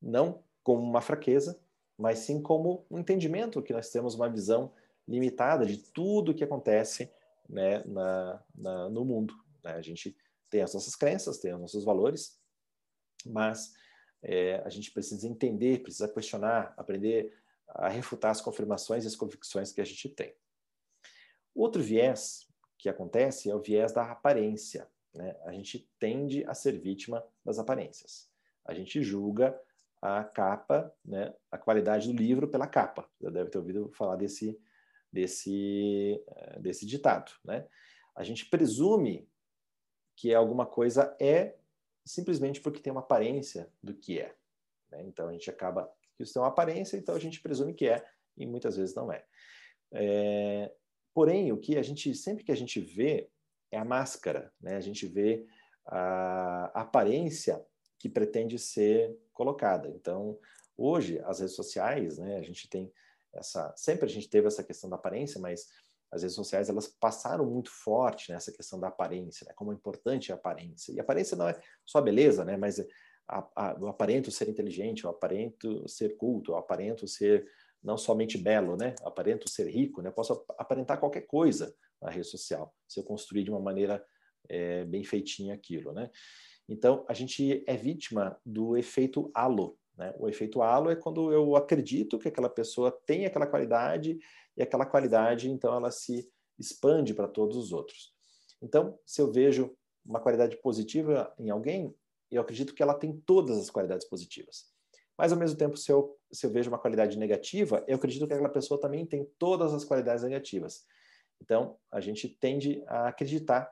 [0.00, 1.60] não como uma fraqueza,
[1.98, 4.72] mas sim como um entendimento que nós temos uma visão
[5.06, 7.12] limitada de tudo que acontece
[7.48, 9.34] né, na, na, no mundo.
[9.62, 9.72] Né?
[9.72, 10.16] A gente
[10.48, 12.38] tem as nossas crenças, tem os nossos valores,
[13.26, 13.72] mas
[14.22, 17.39] é, a gente precisa entender, precisa questionar, aprender
[17.74, 20.34] a refutar as confirmações e as convicções que a gente tem.
[21.54, 24.88] Outro viés que acontece é o viés da aparência.
[25.14, 25.36] Né?
[25.44, 28.30] A gente tende a ser vítima das aparências.
[28.64, 29.58] A gente julga
[30.00, 33.08] a capa, né, a qualidade do livro pela capa.
[33.20, 34.58] Já deve ter ouvido falar desse,
[35.12, 37.32] desse, eh, desse ditado.
[37.44, 37.66] Né?
[38.14, 39.28] A gente presume
[40.16, 41.56] que alguma coisa é
[42.04, 44.34] simplesmente porque tem uma aparência do que é.
[44.90, 45.02] Né?
[45.02, 48.04] Então a gente acaba que isso tem uma aparência, então a gente presume que é
[48.36, 49.24] e muitas vezes não é.
[49.92, 50.72] é.
[51.12, 53.28] Porém, o que a gente sempre que a gente vê
[53.70, 54.76] é a máscara, né?
[54.76, 55.46] A gente vê
[55.86, 57.64] a aparência
[57.98, 59.88] que pretende ser colocada.
[59.88, 60.38] Então,
[60.76, 62.92] hoje, as redes sociais, né, a gente tem
[63.34, 63.72] essa.
[63.76, 65.68] Sempre a gente teve essa questão da aparência, mas
[66.10, 70.32] as redes sociais elas passaram muito forte nessa questão da aparência, né, como é importante
[70.32, 70.92] a aparência.
[70.92, 72.78] E a aparência não é só beleza, né, mas
[73.78, 77.46] eu aparento ser inteligente, eu aparento ser culto, eu aparento ser
[77.82, 78.94] não somente belo, né?
[79.00, 80.08] Eu aparento ser rico, né?
[80.08, 84.04] Eu posso aparentar qualquer coisa na rede social, se eu construir de uma maneira
[84.48, 86.10] é, bem feitinha aquilo, né?
[86.68, 89.76] Então, a gente é vítima do efeito halo.
[89.96, 90.14] Né?
[90.18, 94.18] O efeito halo é quando eu acredito que aquela pessoa tem aquela qualidade
[94.56, 98.12] e aquela qualidade, então, ela se expande para todos os outros.
[98.62, 101.92] Então, se eu vejo uma qualidade positiva em alguém,
[102.30, 104.70] eu acredito que ela tem todas as qualidades positivas.
[105.16, 108.32] Mas, ao mesmo tempo, se eu, se eu vejo uma qualidade negativa, eu acredito que
[108.32, 110.86] aquela pessoa também tem todas as qualidades negativas.
[111.42, 113.70] Então, a gente tende a acreditar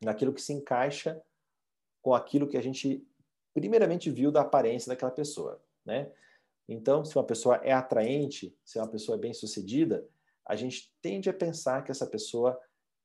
[0.00, 1.20] naquilo que se encaixa
[2.00, 3.06] com aquilo que a gente
[3.54, 6.12] primeiramente viu da aparência daquela pessoa, né?
[6.68, 10.08] Então, se uma pessoa é atraente, se uma pessoa é bem-sucedida,
[10.46, 12.58] a gente tende a pensar que essa pessoa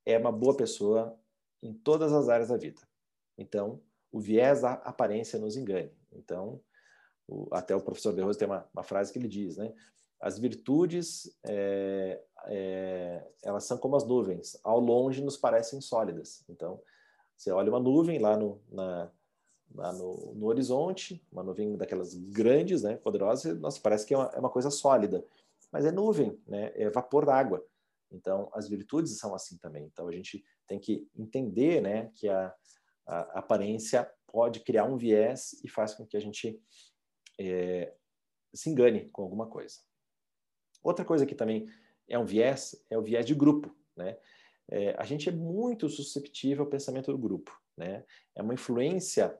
[0.06, 1.20] é uma boa pessoa
[1.62, 2.82] em todas as áreas da vida.
[3.38, 3.82] Então,
[4.18, 5.92] o viés da aparência nos engane.
[6.12, 6.60] Então,
[7.28, 9.72] o, até o professor De Rose tem uma, uma, frase que ele diz, né?
[10.20, 16.44] As virtudes, é, é, elas são como as nuvens, ao longe nos parecem sólidas.
[16.50, 16.82] Então,
[17.36, 19.12] você olha uma nuvem lá no, na,
[19.76, 24.32] lá no, no horizonte, uma nuvem daquelas grandes, né, poderosas, nossa, parece que é uma,
[24.34, 25.24] é uma coisa sólida,
[25.72, 27.64] mas é nuvem, né, é vapor d'água.
[28.12, 29.86] Então, as virtudes são assim também.
[29.86, 32.52] Então, a gente tem que entender né, que a,
[33.08, 36.62] a aparência pode criar um viés e faz com que a gente
[37.40, 37.94] é,
[38.54, 39.80] se engane com alguma coisa.
[40.84, 41.68] Outra coisa que também
[42.08, 43.76] é um viés é o viés de grupo.
[43.96, 44.18] Né?
[44.70, 47.58] É, a gente é muito susceptível ao pensamento do grupo.
[47.78, 48.04] Né?
[48.36, 49.38] É uma influência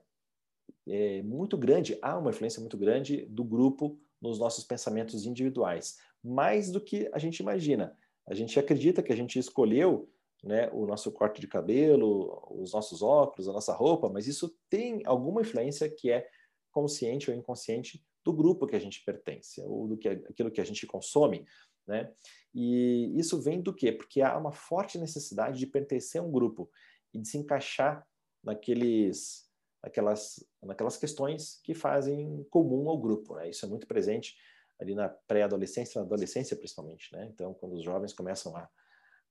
[0.86, 6.70] é, muito grande, há uma influência muito grande do grupo nos nossos pensamentos individuais, mais
[6.70, 7.96] do que a gente imagina.
[8.26, 10.10] A gente acredita que a gente escolheu
[10.42, 15.02] né, o nosso corte de cabelo, os nossos óculos, a nossa roupa, mas isso tem
[15.04, 16.28] alguma influência que é
[16.70, 20.64] consciente ou inconsciente do grupo que a gente pertence, ou do que aquilo que a
[20.64, 21.46] gente consome,
[21.86, 22.12] né?
[22.54, 23.90] E isso vem do quê?
[23.90, 26.70] Porque há uma forte necessidade de pertencer a um grupo
[27.12, 28.06] e de se encaixar
[28.44, 29.48] naqueles
[29.82, 33.48] aquelas naquelas questões que fazem comum ao grupo, né?
[33.48, 34.36] Isso é muito presente
[34.80, 37.28] ali na pré-adolescência, na adolescência principalmente, né?
[37.32, 38.68] Então, quando os jovens começam a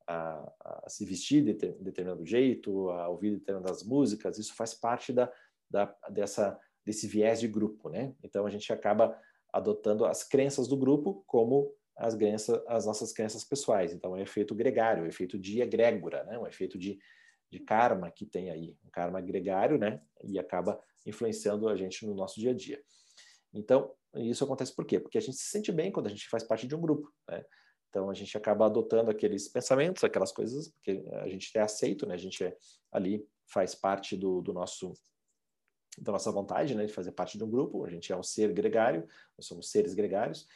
[0.08, 5.32] a, a, se vestir de determinado jeito, a ouvir determinadas músicas, isso faz parte da,
[5.70, 8.16] da, dessa, desse viés de grupo, né?
[8.24, 9.20] Então a gente acaba
[9.52, 13.92] adotando as crenças do grupo como as, crenças, as nossas crenças pessoais.
[13.92, 16.38] Então é um efeito gregário, um efeito de egrégora, né?
[16.40, 16.98] Um efeito de,
[17.52, 20.02] de karma que tem aí, um karma gregário, né?
[20.24, 22.82] E acaba influenciando a gente no nosso dia a dia.
[23.54, 25.00] Então, isso acontece por quê?
[25.00, 27.44] Porque a gente se sente bem quando a gente faz parte de um grupo, né?
[27.90, 32.16] Então a gente acaba adotando aqueles pensamentos, aquelas coisas, porque a gente é aceito, né?
[32.16, 32.56] A gente é,
[32.92, 34.94] ali faz parte do, do nosso
[35.98, 37.84] da nossa vontade, né, de fazer parte de um grupo.
[37.84, 40.48] A gente é um ser gregário, nós somos seres gregários.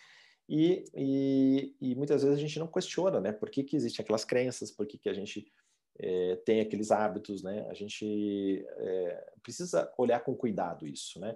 [0.47, 3.31] E, e, e muitas vezes a gente não questiona, né?
[3.31, 5.51] Por que, que existem aquelas crenças, por que, que a gente
[5.97, 7.65] é, tem aqueles hábitos, né?
[7.69, 11.35] A gente é, precisa olhar com cuidado isso, né?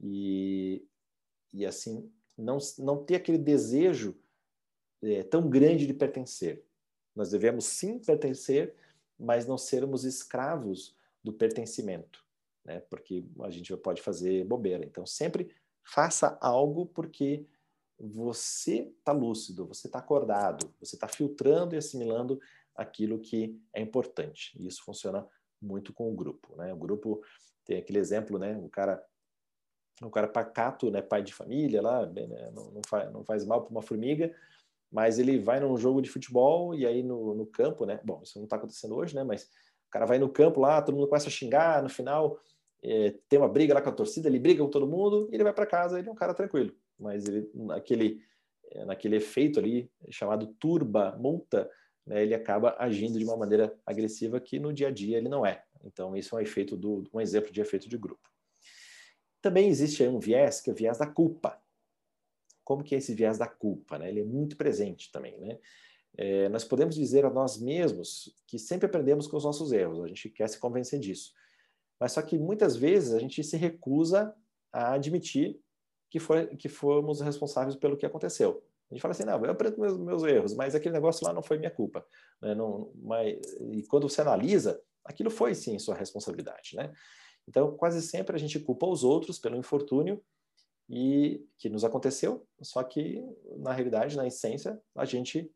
[0.00, 0.86] E,
[1.52, 4.16] e assim, não, não ter aquele desejo
[5.04, 6.64] é, tão grande de pertencer.
[7.14, 8.74] Nós devemos sim pertencer,
[9.18, 12.24] mas não sermos escravos do pertencimento,
[12.64, 12.80] né?
[12.90, 14.84] Porque a gente pode fazer bobeira.
[14.84, 17.46] Então sempre faça algo porque
[17.98, 22.40] você está lúcido, você está acordado, você está filtrando e assimilando
[22.74, 24.52] aquilo que é importante.
[24.58, 25.26] E isso funciona
[25.62, 26.72] muito com o grupo, né?
[26.72, 27.22] O grupo
[27.64, 28.56] tem aquele exemplo, né?
[28.58, 29.04] O cara
[30.02, 33.62] um cara pacato, né, pai de família lá, né, não, não, faz, não faz mal
[33.62, 34.34] para uma formiga,
[34.94, 37.98] mas ele vai num jogo de futebol e aí no, no campo, né?
[38.04, 39.24] Bom, isso não está acontecendo hoje, né?
[39.24, 39.42] Mas
[39.88, 42.38] o cara vai no campo lá, todo mundo começa a xingar, no final
[42.80, 45.42] é, tem uma briga lá com a torcida, ele briga com todo mundo e ele
[45.42, 46.72] vai para casa, ele é um cara tranquilo.
[46.96, 48.20] Mas ele, naquele,
[48.70, 51.68] é, naquele efeito ali, chamado turba, multa,
[52.06, 55.44] né, ele acaba agindo de uma maneira agressiva que no dia a dia ele não
[55.44, 55.64] é.
[55.82, 58.30] Então, isso é um efeito do, um exemplo de efeito de grupo.
[59.42, 61.60] Também existe um viés, que é o viés da culpa
[62.64, 64.08] como que é esse viés da culpa, né?
[64.08, 65.58] Ele é muito presente também, né?
[66.16, 70.06] É, nós podemos dizer a nós mesmos que sempre aprendemos com os nossos erros, a
[70.06, 71.32] gente quer se convencer disso.
[71.98, 74.34] Mas só que muitas vezes a gente se recusa
[74.72, 75.60] a admitir
[76.10, 78.62] que, foi, que fomos responsáveis pelo que aconteceu.
[78.90, 81.42] A gente fala assim, não, eu aprendo meus, meus erros, mas aquele negócio lá não
[81.42, 82.06] foi minha culpa.
[82.40, 82.54] Né?
[82.54, 83.38] Não, mas,
[83.72, 86.76] e quando você analisa, aquilo foi sim sua responsabilidade.
[86.76, 86.92] Né?
[87.48, 90.22] Então, quase sempre a gente culpa os outros pelo infortúnio
[90.88, 93.22] e que nos aconteceu, só que
[93.58, 95.50] na realidade, na essência, a gente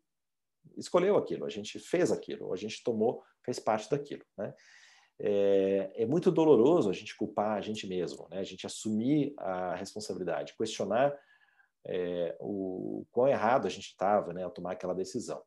[0.76, 4.54] escolheu aquilo, a gente fez aquilo, a gente tomou, fez parte daquilo, né?
[5.20, 8.38] É, é, muito doloroso a gente culpar a gente mesmo, né?
[8.38, 11.18] A gente assumir a responsabilidade, questionar
[11.84, 15.42] é, o, quão errado a gente estava, né, ao tomar aquela decisão.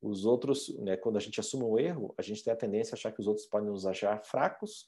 [0.00, 2.96] Os outros, né, quando a gente assume um erro, a gente tem a tendência a
[2.96, 4.86] achar que os outros podem nos achar fracos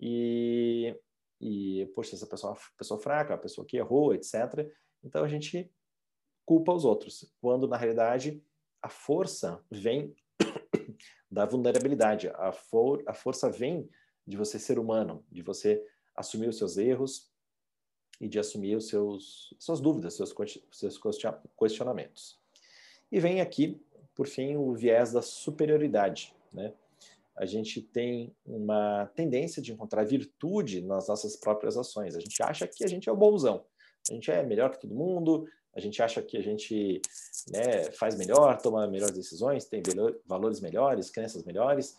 [0.00, 0.94] e
[1.42, 4.70] e, poxa, essa pessoa é uma pessoa fraca, a pessoa que errou, etc.
[5.02, 5.68] Então a gente
[6.46, 8.40] culpa os outros, quando na realidade
[8.80, 10.14] a força vem
[11.28, 13.90] da vulnerabilidade, a, for, a força vem
[14.24, 17.32] de você ser humano, de você assumir os seus erros
[18.20, 20.32] e de assumir os seus suas dúvidas, seus,
[20.70, 21.00] seus
[21.58, 22.40] questionamentos.
[23.10, 26.72] E vem aqui, por fim, o viés da superioridade, né?
[27.36, 32.14] A gente tem uma tendência de encontrar virtude nas nossas próprias ações.
[32.14, 33.64] A gente acha que a gente é o bonzão,
[34.10, 37.00] a gente é melhor que todo mundo, a gente acha que a gente
[37.50, 39.82] né, faz melhor, toma melhores decisões, tem
[40.26, 41.96] valores melhores, crenças melhores,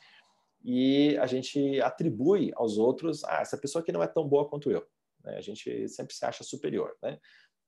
[0.64, 4.72] e a gente atribui aos outros, ah, essa pessoa aqui não é tão boa quanto
[4.72, 4.86] eu.
[5.24, 5.36] Né?
[5.38, 7.20] A gente sempre se acha superior, né?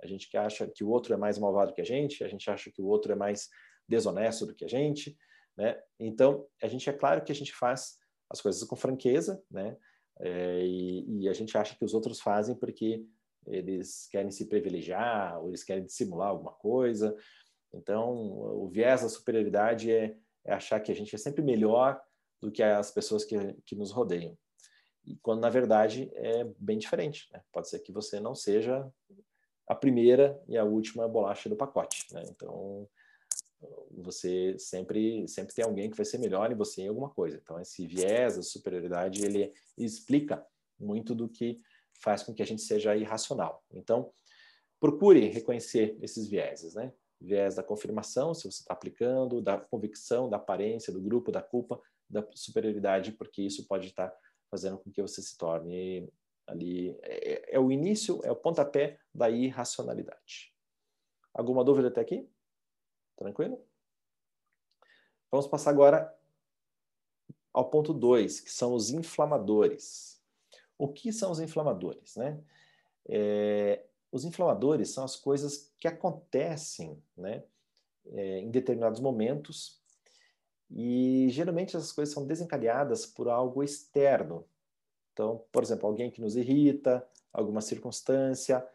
[0.02, 2.50] A gente que acha que o outro é mais malvado que a gente, a gente
[2.50, 3.50] acha que o outro é mais
[3.88, 5.18] desonesto do que a gente,
[5.58, 5.82] né?
[6.00, 7.98] Então, a gente é claro que a gente faz
[8.30, 9.78] as coisas com franqueza, né?
[10.20, 13.06] é, e, e, a gente acha que os outros fazem porque
[13.48, 17.16] eles querem se privilegiar ou eles querem dissimular alguma coisa.
[17.74, 22.02] Então, o viés da superioridade é, é achar que a gente é sempre melhor
[22.42, 24.38] do que as pessoas que, que nos rodeiam.
[25.04, 27.28] E quando, na verdade, é bem diferente.
[27.32, 27.42] Né?
[27.52, 28.90] Pode ser que você não seja
[29.68, 32.06] a primeira e a última bolacha do pacote.
[32.14, 32.24] Né?
[32.30, 32.88] Então,
[33.92, 37.40] você sempre sempre tem alguém que vai ser melhor em você em alguma coisa.
[37.42, 40.46] Então esse viés da superioridade ele explica
[40.80, 41.62] muito do que
[41.94, 43.64] faz com que a gente seja irracional.
[43.72, 44.12] Então
[44.80, 46.94] procure reconhecer esses vieses, né?
[47.20, 51.82] Viés da confirmação, se você está aplicando, da convicção, da aparência, do grupo, da culpa,
[52.10, 54.14] da superioridade, porque isso pode estar
[54.52, 56.08] fazendo com que você se torne
[56.48, 60.54] ali é, é o início, é o pontapé da irracionalidade.
[61.34, 62.30] Alguma dúvida até aqui?
[63.16, 63.62] Tranquilo?
[65.32, 66.14] Vamos passar agora
[67.54, 70.22] ao ponto 2, que são os inflamadores.
[70.78, 72.16] O que são os inflamadores?
[72.16, 72.40] Né?
[73.08, 77.44] É, os inflamadores são as coisas que acontecem né,
[78.08, 79.82] é, em determinados momentos
[80.70, 84.46] e geralmente essas coisas são desencadeadas por algo externo.
[85.14, 88.66] Então, por exemplo, alguém que nos irrita, alguma circunstância,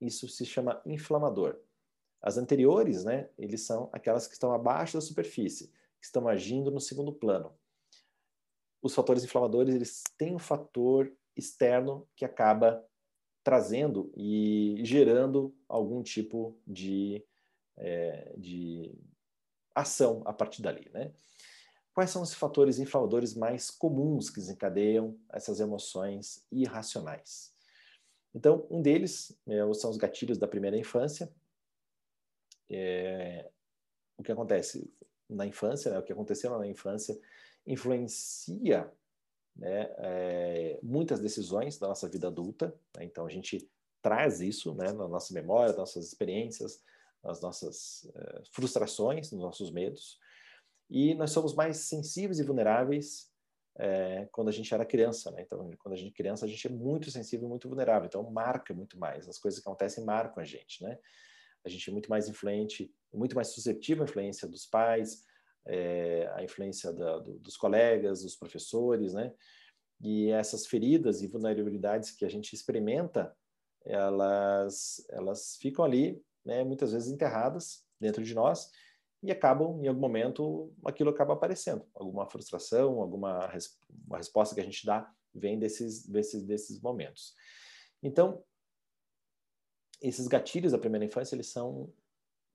[0.00, 1.58] isso se chama inflamador.
[2.26, 5.66] As anteriores, né, eles são aquelas que estão abaixo da superfície,
[6.00, 7.52] que estão agindo no segundo plano.
[8.80, 12.82] Os fatores inflamadores, eles têm um fator externo que acaba
[13.42, 17.22] trazendo e gerando algum tipo de,
[17.76, 18.98] é, de
[19.74, 21.12] ação a partir dali, né?
[21.92, 27.52] Quais são os fatores inflamadores mais comuns que desencadeiam essas emoções irracionais?
[28.34, 31.30] Então, um deles é, são os gatilhos da primeira infância,
[32.70, 33.48] é,
[34.16, 34.92] o que acontece
[35.28, 37.18] na infância, né, o que aconteceu na infância,
[37.66, 38.90] influencia
[39.56, 42.74] né, é, muitas decisões da nossa vida adulta.
[42.96, 43.68] Né, então, a gente
[44.02, 46.82] traz isso né, na nossa memória, nas nossas experiências,
[47.22, 50.18] nas nossas é, frustrações, nos nossos medos.
[50.90, 53.32] E nós somos mais sensíveis e vulneráveis
[53.76, 55.42] é, quando a gente era criança, né?
[55.42, 58.06] Então, quando a gente é criança, a gente é muito sensível, muito vulnerável.
[58.06, 59.28] Então, marca muito mais.
[59.28, 60.98] As coisas que acontecem marcam a gente, né?
[61.64, 65.24] A gente é muito mais influente, muito mais suscetível à influência dos pais,
[65.66, 69.32] é, à influência da, do, dos colegas, dos professores, né?
[70.00, 73.34] E essas feridas e vulnerabilidades que a gente experimenta,
[73.84, 78.70] elas, elas ficam ali, né, muitas vezes enterradas dentro de nós
[79.22, 81.86] e acabam, em algum momento, aquilo acaba aparecendo.
[81.94, 87.34] Alguma frustração, alguma res, uma resposta que a gente dá vem desses, desses, desses momentos.
[88.02, 88.44] Então,
[90.00, 91.92] esses gatilhos da primeira infância eles são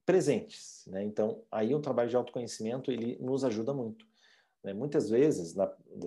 [0.06, 1.04] presentes, né?
[1.04, 4.06] Então aí o trabalho de autoconhecimento ele nos ajuda muito.
[4.64, 4.74] Né?
[4.74, 5.66] Muitas vezes na,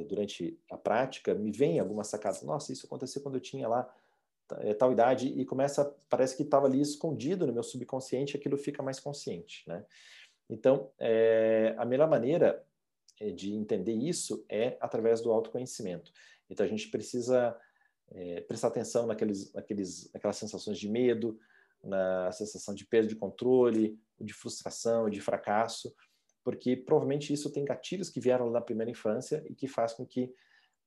[0.08, 2.42] durante a prática me vem algumas sacadas.
[2.42, 3.88] Nossa, isso aconteceu quando eu tinha lá
[4.58, 8.82] é, tal idade e começa parece que estava ali escondido no meu subconsciente, aquilo fica
[8.82, 9.84] mais consciente, né?
[10.50, 12.64] Então é, a melhor maneira
[13.20, 16.12] é, de entender isso é através do autoconhecimento.
[16.50, 17.56] Então a gente precisa
[18.14, 21.38] é, prestar atenção naqueles, naqueles, naquelas sensações de medo,
[21.82, 25.94] na sensação de perda de controle, de frustração, de fracasso,
[26.44, 30.32] porque provavelmente isso tem gatilhos que vieram na primeira infância e que faz com que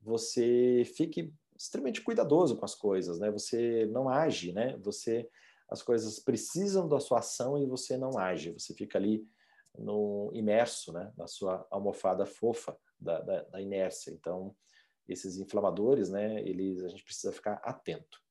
[0.01, 3.31] você fique extremamente cuidadoso com as coisas, né?
[3.31, 4.77] Você não age, né?
[4.83, 5.29] Você
[5.67, 9.27] as coisas precisam da sua ação e você não age, você fica ali
[9.77, 11.11] no imerso, né?
[11.17, 14.11] Na sua almofada fofa da, da, da inércia.
[14.11, 14.55] Então
[15.07, 18.21] esses inflamadores, né, eles, a gente precisa ficar atento.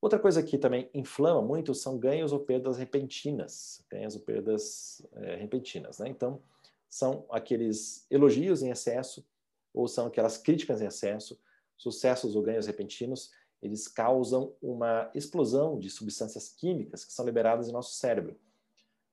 [0.00, 5.36] Outra coisa que também inflama muito são ganhos ou perdas repentinas, ganhos ou perdas é,
[5.36, 6.08] repentinas, né?
[6.08, 6.42] Então,
[6.88, 9.24] são aqueles elogios em excesso
[9.72, 11.40] ou são aquelas críticas em excesso,
[11.76, 13.30] sucessos ou ganhos repentinos,
[13.62, 18.36] eles causam uma explosão de substâncias químicas que são liberadas em nosso cérebro,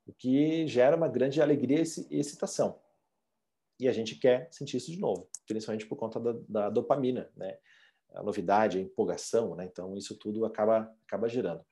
[0.08, 2.80] o que gera uma grande alegria e excitação
[3.80, 7.58] e a gente quer sentir isso de novo, principalmente por conta da, da dopamina, né?
[8.14, 9.66] A novidade, a empolgação, né?
[9.66, 11.66] Então isso tudo acaba acaba gerando.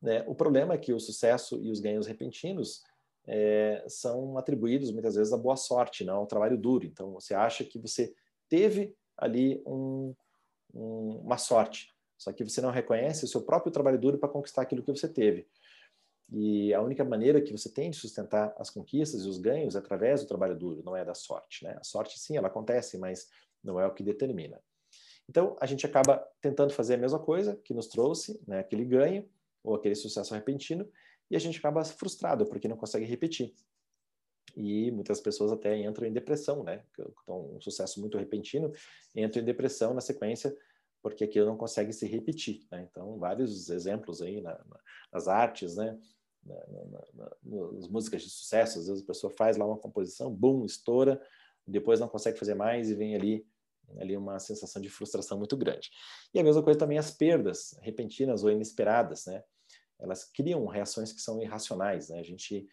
[0.00, 0.24] Né?
[0.26, 2.82] O problema é que o sucesso e os ganhos repentinos
[3.26, 6.86] é, são atribuídos muitas vezes à boa sorte, não ao trabalho duro.
[6.86, 8.14] Então você acha que você
[8.48, 10.14] teve ali um,
[10.72, 14.62] um, uma sorte, só que você não reconhece o seu próprio trabalho duro para conquistar
[14.62, 15.48] aquilo que você teve.
[16.32, 19.78] E a única maneira que você tem de sustentar as conquistas e os ganhos é
[19.78, 21.62] através do trabalho duro, não é da sorte.
[21.62, 21.76] Né?
[21.78, 23.28] A sorte, sim, ela acontece, mas
[23.62, 24.58] não é o que determina.
[25.28, 29.28] Então, a gente acaba tentando fazer a mesma coisa que nos trouxe né, aquele ganho
[29.62, 30.90] ou aquele sucesso repentino,
[31.30, 33.54] e a gente acaba frustrado porque não consegue repetir.
[34.56, 36.84] e muitas pessoas até entram em depressão, né?
[36.92, 38.72] Então, um sucesso muito repentino,
[39.14, 40.54] entram em depressão na sequência
[41.00, 42.86] porque aquilo não consegue se repetir, né?
[42.90, 44.80] Então, vários exemplos aí na, na,
[45.12, 45.98] nas artes, né?
[46.44, 46.56] Na,
[47.42, 51.20] nas músicas de sucesso, às vezes a pessoa faz lá uma composição, bum, estoura,
[51.66, 53.46] depois não consegue fazer mais e vem ali
[53.98, 55.90] ali uma sensação de frustração muito grande.
[56.32, 59.42] E a mesma coisa também as perdas repentinas ou inesperadas, né?
[59.98, 62.18] Elas criam reações que são irracionais, né?
[62.18, 62.66] A gente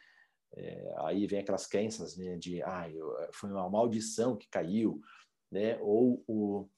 [0.55, 5.01] é, aí vem aquelas crenças né, de ah, eu, foi uma maldição que caiu,
[5.51, 5.77] né?
[5.81, 6.69] Ou o,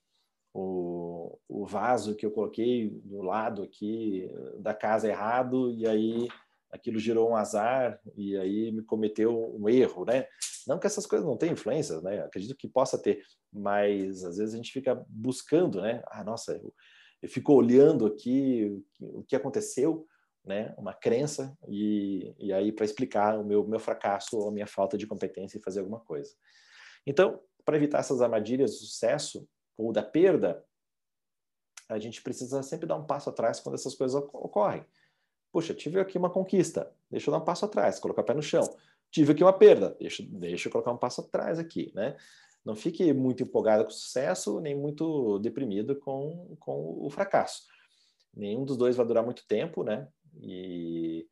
[0.54, 4.30] o, o vaso que eu coloquei do lado aqui
[4.60, 6.28] da casa errado e aí
[6.72, 10.26] aquilo gerou um azar e aí me cometeu um erro, né?
[10.68, 12.22] Não que essas coisas não tenham influência, né?
[12.22, 16.02] Acredito que possa ter, mas às vezes a gente fica buscando, né?
[16.08, 16.74] Ah, nossa, eu,
[17.22, 20.08] eu fico olhando aqui o que aconteceu,
[20.46, 20.74] né?
[20.78, 24.98] Uma crença e, e aí para explicar o meu meu fracasso ou a minha falta
[24.98, 26.32] de competência em fazer alguma coisa.
[27.06, 29.48] Então, para evitar essas armadilhas do sucesso
[29.78, 30.64] ou da perda,
[31.90, 34.86] a gente precisa sempre dar um passo atrás quando essas coisas ocorrem.
[35.52, 38.42] Puxa, tive aqui uma conquista, deixa eu dar um passo atrás, colocar o pé no
[38.42, 38.64] chão.
[39.10, 42.16] Tive aqui uma perda, deixa, deixa eu colocar um passo atrás aqui, né?
[42.64, 47.66] Não fique muito empolgado com o sucesso, nem muito deprimido com, com o fracasso.
[48.34, 50.08] Nenhum dos dois vai durar muito tempo, né?
[50.42, 51.28] E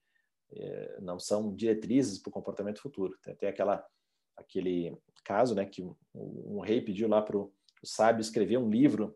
[0.52, 3.18] é, não são diretrizes para o comportamento futuro.
[3.38, 3.86] Tem, aquela,
[4.36, 7.54] aquele caso, né, que um, um rei pediu lá para o
[7.84, 9.16] sábio escrever um livro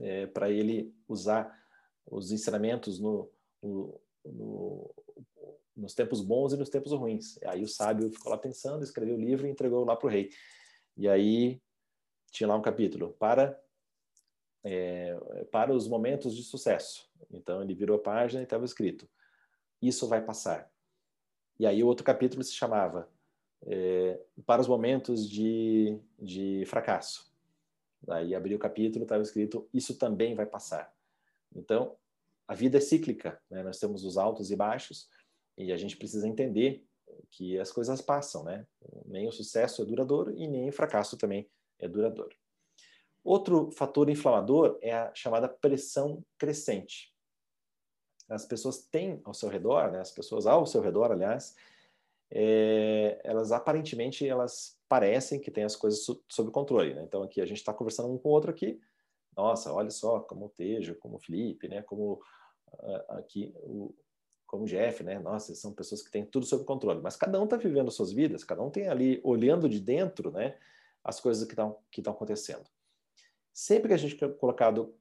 [0.00, 1.50] é, para ele usar
[2.04, 3.30] os ensinamentos no,
[3.62, 4.94] no, no,
[5.76, 7.38] nos tempos bons e nos tempos ruins.
[7.44, 10.30] Aí o sábio ficou lá pensando, escreveu o livro e entregou lá para o rei.
[10.96, 11.60] E aí
[12.30, 13.60] tinha lá um capítulo para
[14.64, 15.16] é,
[15.52, 17.08] para os momentos de sucesso.
[17.30, 19.08] Então ele virou a página e estava escrito:
[19.80, 20.70] Isso vai passar.
[21.58, 23.08] E aí o outro capítulo se chamava
[23.64, 27.32] é, Para os momentos de, de fracasso.
[28.08, 30.92] Aí abriu o capítulo, estava escrito: Isso também vai passar.
[31.54, 31.96] Então
[32.48, 33.62] a vida é cíclica, né?
[33.62, 35.08] nós temos os altos e baixos,
[35.58, 36.84] e a gente precisa entender
[37.30, 38.66] que as coisas passam, né?
[39.04, 42.34] Nem o sucesso é duradouro e nem o fracasso também é duradouro.
[43.24, 47.12] Outro fator inflamador é a chamada pressão crescente.
[48.28, 50.00] As pessoas têm ao seu redor, né?
[50.00, 51.54] as pessoas ao seu redor, aliás,
[52.30, 56.94] é, elas aparentemente elas parecem que têm as coisas sob controle.
[56.94, 57.02] Né?
[57.02, 58.80] Então aqui a gente está conversando um com o outro aqui,
[59.36, 61.82] nossa, olha só como o Tejo, como o Felipe, né?
[61.82, 62.22] Como
[62.72, 63.94] uh, aqui o
[64.46, 65.18] como o Jeff, né?
[65.18, 67.00] Nossa, são pessoas que têm tudo sob controle.
[67.02, 70.56] Mas cada um está vivendo suas vidas, cada um tem ali olhando de dentro, né?
[71.02, 72.64] As coisas que estão que estão acontecendo.
[73.52, 74.94] Sempre que a gente é colocado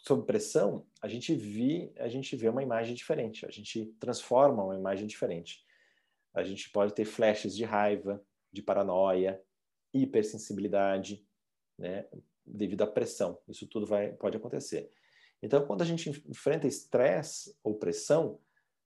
[0.00, 3.46] sob pressão, a gente vê a gente vê uma imagem diferente.
[3.46, 5.64] A gente transforma uma imagem diferente.
[6.34, 8.22] A gente pode ter flashes de raiva,
[8.52, 9.40] de paranoia,
[9.94, 11.24] hipersensibilidade,
[11.78, 12.06] né?
[12.52, 13.38] Devido à pressão.
[13.48, 14.90] Isso tudo vai, pode acontecer.
[15.42, 18.38] Então, quando a gente enfrenta estresse ou pressão,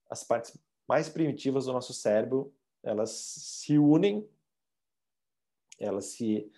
[0.09, 0.57] as partes
[0.87, 2.55] mais primitivas do nosso cérebro
[2.85, 4.29] elas se unem,
[5.79, 6.51] elas se,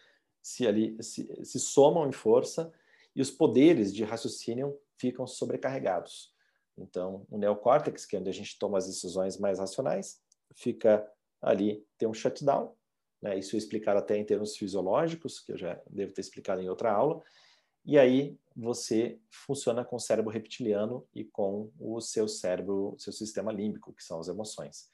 [0.43, 2.73] se, ali, se, se somam em força
[3.15, 6.35] e os poderes de raciocínio ficam sobrecarregados.
[6.77, 10.21] Então, o neocórtex, que é onde a gente toma as decisões mais racionais,
[10.55, 11.09] fica
[11.41, 12.76] ali, tem um shutdown,
[13.21, 13.39] né?
[13.39, 16.93] Isso é explicado até em termos fisiológicos, que eu já devo ter explicado em outra
[16.93, 17.23] aula.
[17.85, 23.53] E aí você funciona com o cérebro reptiliano e com o seu cérebro, seu sistema
[23.53, 24.89] límbico, que são as emoções.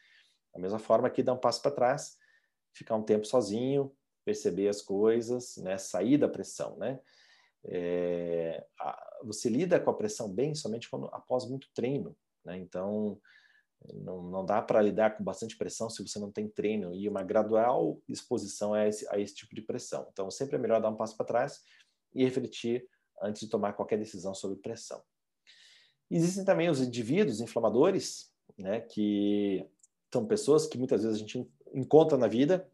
[0.52, 2.18] Da mesma forma que dá um passo para trás,
[2.72, 3.94] ficar um tempo sozinho,
[4.24, 5.78] perceber as coisas, né?
[5.78, 7.00] sair da pressão, né?
[7.64, 12.58] É, a, você lida com a pressão bem somente quando, após muito treino, né?
[12.58, 13.20] Então,
[13.94, 17.22] não, não dá para lidar com bastante pressão se você não tem treino e uma
[17.22, 20.06] gradual exposição a esse, a esse tipo de pressão.
[20.12, 21.62] Então, sempre é melhor dar um passo para trás
[22.14, 22.88] e refletir
[23.20, 25.02] antes de tomar qualquer decisão sobre pressão.
[26.10, 29.66] Existem também os indivíduos inflamadores, né, que
[30.12, 32.70] são pessoas que muitas vezes a gente encontra na vida,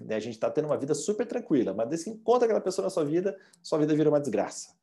[0.00, 2.84] né, a gente está tendo uma vida super tranquila, mas desde que encontra aquela pessoa
[2.84, 4.74] na sua vida, sua vida vira uma desgraça.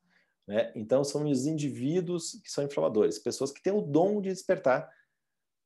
[0.46, 0.72] Né?
[0.76, 4.90] Então, são os indivíduos que são inflamadores, pessoas que têm o dom de despertar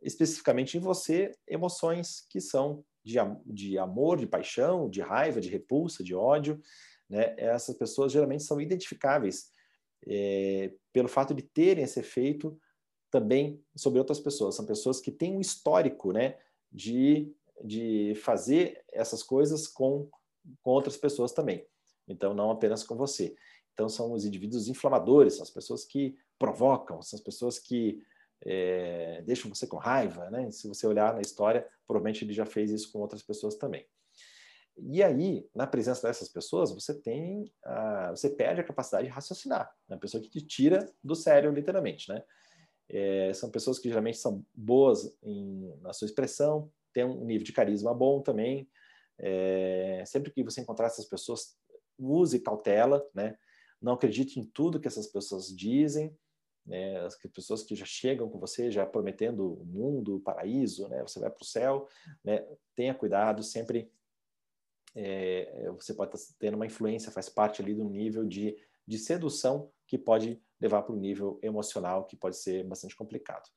[0.01, 6.03] especificamente em você emoções que são de, de amor, de paixão, de raiva, de repulsa,
[6.03, 6.59] de ódio.
[7.09, 7.35] Né?
[7.37, 9.51] Essas pessoas geralmente são identificáveis
[10.07, 12.57] é, pelo fato de terem esse efeito
[13.11, 14.55] também sobre outras pessoas.
[14.55, 16.37] São pessoas que têm um histórico né,
[16.71, 17.31] de,
[17.63, 20.09] de fazer essas coisas com,
[20.63, 21.65] com outras pessoas também.
[22.07, 23.35] Então, não apenas com você.
[23.73, 28.01] Então, são os indivíduos inflamadores, são as pessoas que provocam, são as pessoas que
[28.43, 30.49] é, deixam você com raiva, né?
[30.51, 33.85] Se você olhar na história, provavelmente ele já fez isso com outras pessoas também.
[34.77, 39.71] E aí, na presença dessas pessoas, você tem, a, você perde a capacidade de raciocinar.
[39.89, 42.23] É uma pessoa que te tira do sério, literalmente, né?
[42.89, 47.53] É, são pessoas que geralmente são boas em, na sua expressão, têm um nível de
[47.53, 48.69] carisma bom também.
[49.17, 51.55] É, sempre que você encontrar essas pessoas,
[51.97, 53.37] use cautela, né?
[53.81, 56.15] Não acredite em tudo que essas pessoas dizem,
[56.65, 56.99] né?
[57.05, 61.01] As pessoas que já chegam com você já prometendo o mundo, o paraíso, né?
[61.01, 61.87] Você vai para o céu,
[62.23, 62.45] né?
[62.75, 63.91] Tenha cuidado, sempre
[64.95, 69.71] é, você pode estar tendo uma influência, faz parte ali do nível de, de sedução
[69.87, 73.49] que pode levar para o nível emocional, que pode ser bastante complicado.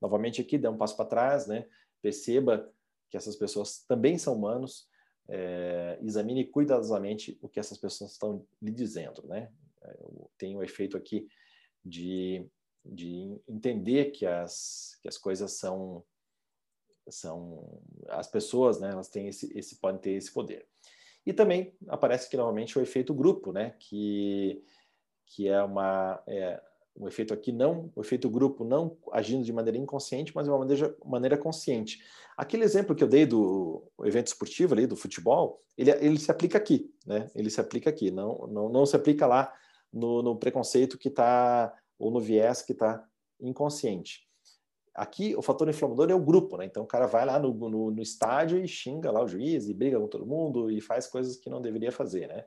[0.00, 1.66] Novamente aqui, dê um passo para trás, né?
[2.02, 2.70] Perceba
[3.10, 4.88] que essas pessoas também são humanos,
[5.28, 9.50] é, examine cuidadosamente o que essas pessoas estão lhe dizendo, né?
[10.38, 11.28] Tem o efeito aqui
[11.84, 12.46] de,
[12.84, 16.04] de entender que as, que as coisas são
[17.08, 18.90] são as pessoas, né?
[18.90, 20.66] Elas têm esse, esse podem ter esse poder.
[21.26, 23.74] E também aparece aqui novamente o efeito grupo, né?
[23.78, 24.62] Que
[25.26, 26.62] que é uma é,
[26.96, 30.58] um efeito aqui não o efeito grupo não agindo de maneira inconsciente, mas de uma
[30.58, 32.00] maneira, maneira consciente.
[32.36, 36.58] Aquele exemplo que eu dei do evento esportivo ali do futebol, ele, ele se aplica
[36.58, 37.30] aqui, né?
[37.34, 39.52] Ele se aplica aqui, não não, não se aplica lá
[39.94, 43.06] no, no preconceito que está ou no viés que está
[43.40, 44.24] inconsciente.
[44.94, 46.64] Aqui, o fator inflamador é o grupo, né?
[46.66, 49.74] Então, o cara vai lá no, no, no, estádio e xinga lá o juiz, e
[49.74, 52.44] briga com todo mundo, e faz coisas que não deveria fazer, né?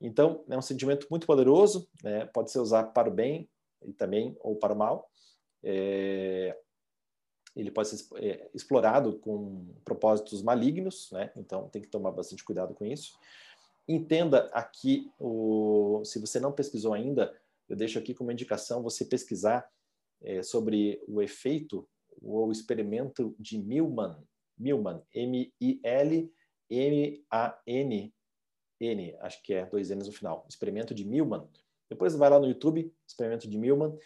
[0.00, 2.26] Então, é um sentimento muito poderoso, né?
[2.26, 3.48] Pode ser usado para o bem
[3.84, 5.10] e também, ou para o mal.
[5.62, 6.56] É...
[7.56, 11.32] Ele pode ser é, explorado com propósitos malignos, né?
[11.36, 13.18] Então, tem que tomar bastante cuidado com isso.
[13.92, 16.00] Entenda aqui, o...
[16.04, 17.36] se você não pesquisou ainda,
[17.68, 19.68] eu deixo aqui como indicação você pesquisar
[20.22, 21.88] é, sobre o efeito
[22.22, 24.16] ou experimento de Milman,
[24.56, 26.30] Milman, M-I-L-M-A-N,
[28.80, 31.48] N, acho que é dois N's no final, experimento de Milman.
[31.88, 33.98] Depois vai lá no YouTube, experimento de Milman,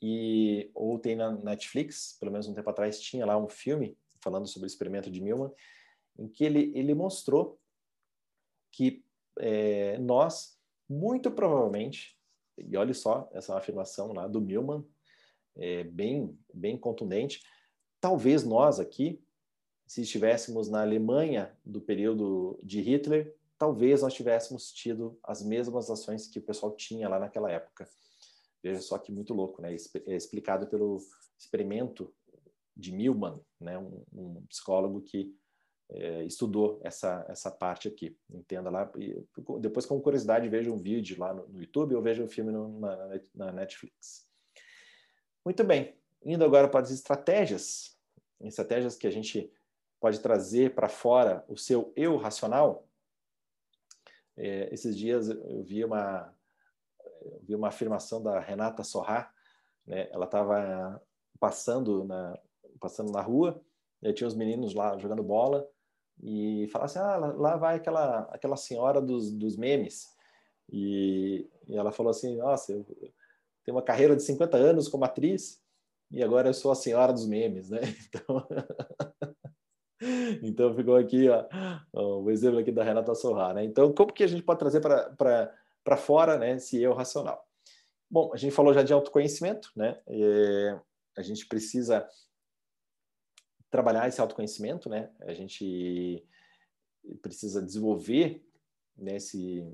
[0.00, 4.46] e ou tem na Netflix, pelo menos um tempo atrás tinha lá um filme falando
[4.46, 5.52] sobre o experimento de Milman,
[6.18, 7.60] em que ele, ele mostrou
[8.72, 9.05] que
[9.38, 10.58] é, nós,
[10.88, 12.16] muito provavelmente,
[12.58, 14.84] e olha só essa afirmação lá do Milman,
[15.56, 17.42] é, bem, bem contundente.
[18.00, 19.22] Talvez nós aqui,
[19.86, 26.26] se estivéssemos na Alemanha do período de Hitler, talvez nós tivéssemos tido as mesmas ações
[26.26, 27.88] que o pessoal tinha lá naquela época.
[28.62, 29.74] Veja só que muito louco, né?
[30.06, 30.98] É explicado pelo
[31.38, 32.12] experimento
[32.76, 33.78] de Milman, né?
[33.78, 35.34] um, um psicólogo que
[35.90, 38.16] é, estudou essa, essa parte aqui.
[38.30, 38.90] Entenda lá.
[38.98, 39.22] E
[39.60, 43.20] depois, com curiosidade, veja um vídeo lá no, YouTube ou veja um filme no, na,
[43.34, 44.26] na Netflix.
[45.44, 47.96] Muito bem, indo agora para as estratégias,
[48.40, 49.50] estratégias que a gente
[50.00, 52.88] pode trazer para fora o seu eu racional.
[54.36, 56.34] É, esses dias eu vi uma,
[57.22, 59.32] eu vi uma afirmação da Renata Sorrá,
[59.86, 60.08] né?
[60.10, 61.00] ela estava
[61.38, 62.38] passando na,
[62.80, 63.62] passando na rua,
[64.02, 65.68] e tinha os meninos lá jogando bola,
[66.22, 70.08] e falaram assim, ah, lá vai aquela, aquela senhora dos, dos memes.
[70.70, 72.84] E, e ela falou assim, nossa, eu,
[73.64, 75.60] tenho uma carreira de 50 anos como atriz
[76.10, 77.80] e agora eu sou a senhora dos memes, né?
[78.08, 78.48] Então,
[80.42, 83.64] então ficou aqui ó, o exemplo aqui da Renata Sorra, né?
[83.64, 87.44] Então, como que a gente pode trazer para fora né, esse eu racional?
[88.08, 89.98] Bom, a gente falou já de autoconhecimento, né?
[90.06, 90.78] É,
[91.16, 92.06] a gente precisa
[93.76, 95.10] trabalhar esse autoconhecimento, né?
[95.20, 96.24] A gente
[97.20, 98.42] precisa desenvolver
[98.96, 99.72] nesse né,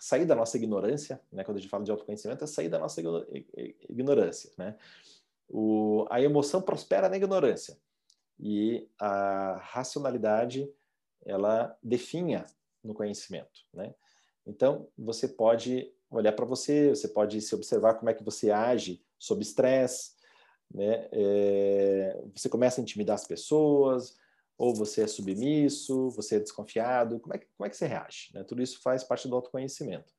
[0.00, 1.44] sair da nossa ignorância, né?
[1.44, 3.02] Quando a gente fala de autoconhecimento, é sair da nossa
[3.86, 4.76] ignorância, né?
[5.46, 7.76] O, a emoção prospera na ignorância
[8.40, 10.66] e a racionalidade
[11.26, 12.46] ela definha
[12.82, 13.94] no conhecimento, né?
[14.46, 19.04] Então você pode olhar para você, você pode se observar como é que você age
[19.18, 20.13] sob estresse,
[20.74, 21.08] né?
[21.12, 24.16] É, você começa a intimidar as pessoas,
[24.58, 28.30] ou você é submisso, você é desconfiado, como é que, como é que você reage?
[28.34, 28.42] Né?
[28.42, 30.12] Tudo isso faz parte do autoconhecimento.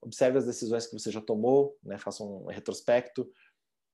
[0.00, 1.98] Observe as decisões que você já tomou, né?
[1.98, 3.30] faça um retrospecto,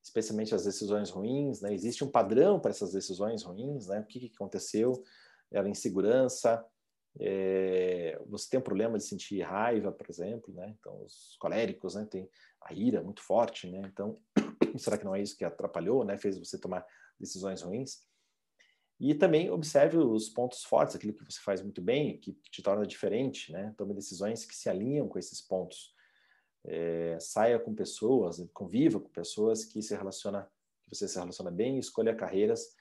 [0.03, 1.61] especialmente as decisões ruins.
[1.61, 1.75] Né?
[1.75, 4.01] Existe um padrão para essas decisões ruins, né?
[4.01, 5.03] o que, que aconteceu?
[5.51, 6.65] Era insegurança,
[7.21, 10.75] é, você tem um problema de sentir raiva, por exemplo, né?
[10.79, 12.05] Então, os coléricos, né?
[12.11, 12.29] Tem
[12.61, 13.83] a ira muito forte, né?
[13.85, 14.19] Então,
[14.79, 16.17] será que não é isso que atrapalhou, né?
[16.19, 16.87] Fez você tomar
[17.19, 18.03] decisões ruins?
[19.01, 22.87] E também observe os pontos fortes, aquilo que você faz muito bem, que te torna
[22.87, 23.75] diferente, né?
[23.77, 25.93] Tome decisões que se alinham com esses pontos.
[26.67, 30.47] É, saia com pessoas, conviva com pessoas que se relacionam
[30.83, 32.75] que você se relaciona bem escolha carreiras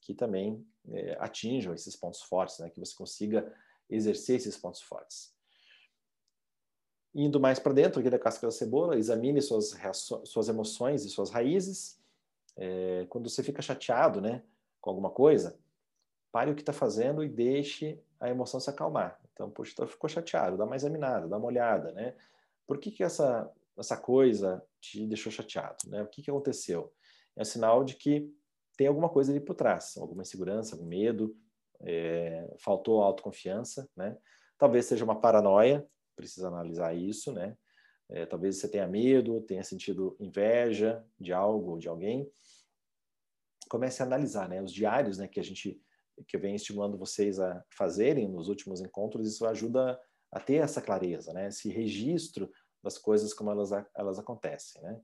[0.00, 2.70] que também é, atinjam esses pontos fortes, né?
[2.70, 3.52] que você consiga
[3.88, 5.34] exercer esses pontos fortes.
[7.14, 9.76] Indo mais para dentro aqui da casca da cebola, examine suas,
[10.24, 12.00] suas emoções e suas raízes.
[12.56, 14.42] É, quando você fica chateado né,
[14.80, 15.58] com alguma coisa,
[16.30, 19.18] pare o que está fazendo e deixe a emoção se acalmar.
[19.32, 22.14] Então, poxa, então ficou chateado, dá uma examinada, dá uma olhada, né?
[22.66, 25.78] Por que, que essa, essa coisa te deixou chateado?
[25.88, 26.02] Né?
[26.02, 26.92] O que, que aconteceu?
[27.34, 28.30] É um sinal de que
[28.76, 31.36] tem alguma coisa ali por trás, alguma insegurança, algum medo,
[31.80, 34.16] é, faltou autoconfiança, né?
[34.58, 35.86] Talvez seja uma paranoia,
[36.20, 37.56] precisa analisar isso, né?
[38.10, 42.30] É, talvez você tenha medo, tenha sentido inveja de algo, de alguém.
[43.68, 44.60] Comece a analisar, né?
[44.60, 45.26] Os diários, né?
[45.26, 45.80] Que a gente,
[46.28, 49.98] que venho estimulando vocês a fazerem nos últimos encontros, isso ajuda
[50.30, 51.48] a ter essa clareza, né?
[51.48, 52.50] Esse registro
[52.82, 55.00] das coisas como elas, elas acontecem, né?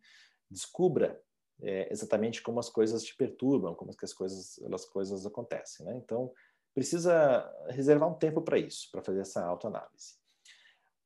[0.51, 1.21] Descubra
[1.63, 5.97] é, exatamente como as coisas te perturbam, como as coisas, as coisas acontecem, né?
[5.97, 6.33] Então,
[6.75, 10.17] precisa reservar um tempo para isso, para fazer essa autoanálise.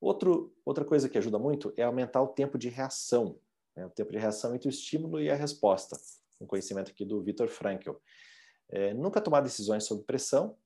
[0.01, 3.39] Outro, outra coisa que ajuda muito é aumentar o tempo de reação,
[3.77, 3.85] né?
[3.85, 5.97] o tempo de reação entre o estímulo e a resposta.
[6.41, 7.93] Um conhecimento aqui do Viktor Frankl.
[8.71, 10.57] É, nunca tomar decisões sob pressão,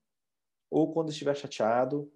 [0.69, 2.11] ou quando estiver chateado,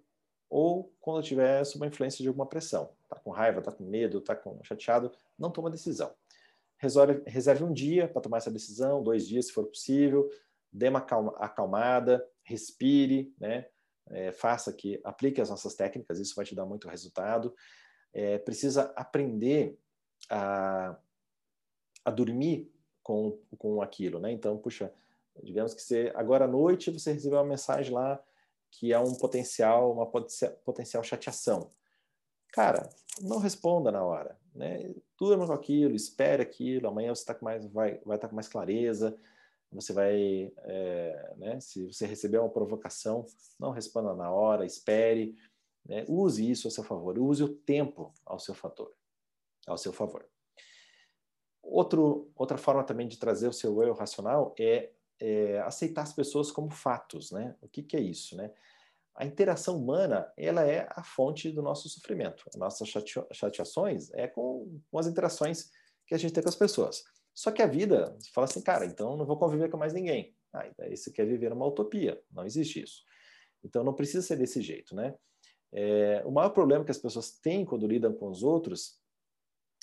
[0.48, 2.90] ou quando estiver sob a influência de alguma pressão.
[3.02, 6.14] Está com raiva, está com medo, está chateado, não toma decisão.
[6.78, 10.30] Resolve, reserve um dia para tomar essa decisão, dois dias se for possível,
[10.72, 11.00] dê uma
[11.38, 13.66] acalmada, respire, né?
[14.10, 17.54] É, faça que aplique as nossas técnicas, isso vai te dar muito resultado.
[18.12, 19.78] É, precisa aprender
[20.28, 20.96] a,
[22.04, 24.32] a dormir com, com aquilo, né?
[24.32, 24.92] Então, puxa,
[25.42, 28.22] digamos que você agora à noite você recebeu uma mensagem lá
[28.70, 31.72] que é um potencial, uma potencial chateação.
[32.52, 32.88] Cara,
[33.20, 34.94] não responda na hora, né?
[35.18, 38.34] Durma com aquilo, espere aquilo, amanhã você tá com mais, vai, vai estar tá com
[38.34, 39.16] mais clareza,
[39.72, 43.24] você vai, é, né, se você receber uma provocação,
[43.58, 45.36] não responda na hora, espere,
[45.86, 48.92] né, use isso a seu favor, use o tempo ao seu favor,
[49.66, 50.26] ao seu favor.
[51.62, 54.90] Outro, outra forma também de trazer o seu eu racional é,
[55.20, 57.54] é aceitar as pessoas como fatos, né?
[57.60, 58.50] O que, que é isso, né?
[59.14, 62.44] A interação humana, ela é a fonte do nosso sofrimento.
[62.48, 62.88] As nossas
[63.32, 65.70] chateações é com, com as interações
[66.06, 67.04] que a gente tem com as pessoas.
[67.34, 70.34] Só que a vida, você fala assim, cara, então não vou conviver com mais ninguém.
[70.52, 72.20] Ah, daí você quer viver uma utopia.
[72.30, 73.04] Não existe isso.
[73.64, 75.14] Então não precisa ser desse jeito, né?
[75.72, 78.98] É, o maior problema que as pessoas têm quando lidam com os outros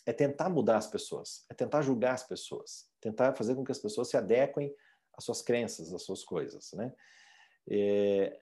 [0.06, 3.80] é tentar mudar as pessoas, é tentar julgar as pessoas, tentar fazer com que as
[3.80, 4.74] pessoas se adequem
[5.14, 6.93] às suas crenças, às suas coisas, né?
[7.70, 8.39] É,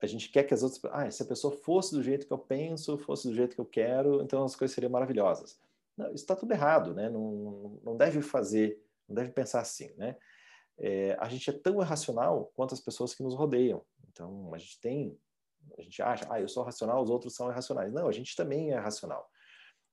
[0.00, 2.38] a gente quer que as outras, ah, se a pessoa fosse do jeito que eu
[2.38, 5.60] penso, fosse do jeito que eu quero, então as coisas seriam maravilhosas.
[5.98, 7.10] Não, isso está tudo errado, né?
[7.10, 10.16] Não, não deve fazer, não deve pensar assim, né?
[10.78, 13.84] É, a gente é tão irracional quanto as pessoas que nos rodeiam.
[14.08, 15.18] Então, a gente tem,
[15.76, 17.92] a gente acha, ah, eu sou racional, os outros são irracionais.
[17.92, 19.28] Não, a gente também é racional.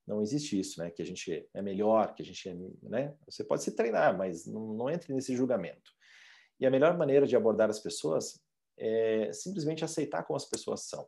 [0.05, 0.91] Não existe isso, né?
[0.91, 3.15] Que a gente é melhor, que a gente é, né?
[3.27, 5.91] Você pode se treinar, mas não, não entre nesse julgamento.
[6.59, 8.39] E a melhor maneira de abordar as pessoas
[8.77, 11.07] é simplesmente aceitar como as pessoas são.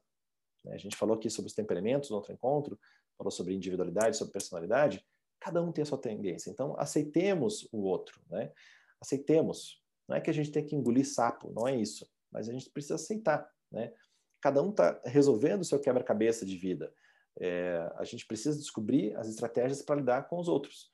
[0.66, 0.74] Né?
[0.74, 2.80] A gente falou aqui sobre os temperamentos no outro encontro,
[3.18, 5.03] falou sobre individualidade, sobre personalidade,
[5.39, 6.49] cada um tem a sua tendência.
[6.49, 8.51] Então, aceitemos o outro, né?
[9.01, 9.82] Aceitemos.
[10.07, 12.09] Não é que a gente tem que engolir sapo, não é isso.
[12.32, 13.93] Mas a gente precisa aceitar, né?
[14.41, 16.93] Cada um está resolvendo o seu quebra-cabeça de vida.
[17.39, 20.91] É, a gente precisa descobrir as estratégias para lidar com os outros.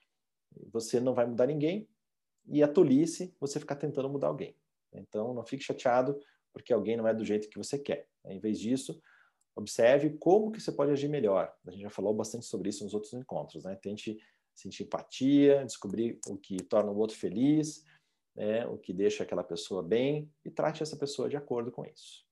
[0.72, 1.88] Você não vai mudar ninguém
[2.46, 4.56] e a tolice você ficar tentando mudar alguém.
[4.94, 6.20] Então, não fique chateado
[6.52, 8.08] porque alguém não é do jeito que você quer.
[8.26, 9.02] Em vez disso,
[9.56, 11.54] Observe como que você pode agir melhor.
[11.66, 13.76] A gente já falou bastante sobre isso nos outros encontros, né?
[13.76, 14.18] Tente
[14.56, 17.84] sentir empatia, descobrir o que torna o outro feliz,
[18.36, 18.66] né?
[18.68, 22.26] o que deixa aquela pessoa bem e trate essa pessoa de acordo com isso.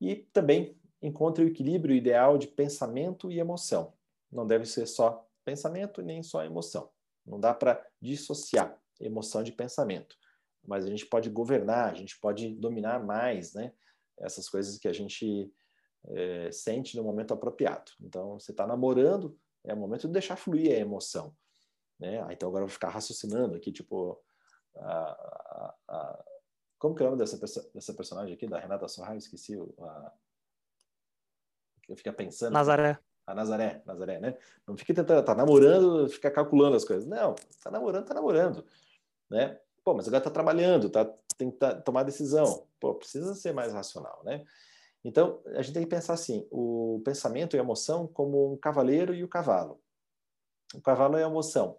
[0.00, 3.94] E também encontre o equilíbrio ideal de pensamento e emoção.
[4.30, 6.90] Não deve ser só pensamento nem só emoção.
[7.24, 10.16] Não dá para dissociar emoção de pensamento,
[10.66, 13.72] mas a gente pode governar, a gente pode dominar mais, né?
[14.18, 15.52] Essas coisas que a gente
[16.08, 17.92] é, sente no momento apropriado.
[18.00, 21.34] Então, você está namorando, é o momento de deixar fluir a emoção.
[21.98, 22.22] Né?
[22.22, 24.20] Ah, então, agora eu vou ficar raciocinando aqui, tipo,
[24.76, 26.24] a, a, a,
[26.78, 27.38] como que é o nome dessa,
[27.72, 29.16] dessa personagem aqui, da Renata Sorra?
[29.16, 29.54] Esqueci.
[29.80, 30.12] A,
[31.88, 32.52] eu fico pensando.
[32.52, 32.98] Nazaré.
[33.26, 34.38] A Nazaré, Nazaré, né?
[34.66, 37.06] Não fique tentando, tá namorando, fica calculando as coisas.
[37.06, 38.64] Não, tá namorando, tá namorando,
[39.28, 39.60] né?
[39.82, 41.04] Pô, mas agora tá trabalhando, tá,
[41.36, 42.68] tem que tá, tomar decisão.
[42.78, 44.44] Pô, precisa ser mais racional, né?
[45.06, 49.14] Então, a gente tem que pensar assim: o pensamento e a emoção como um cavaleiro
[49.14, 49.80] e o cavalo.
[50.74, 51.78] O cavalo é a emoção,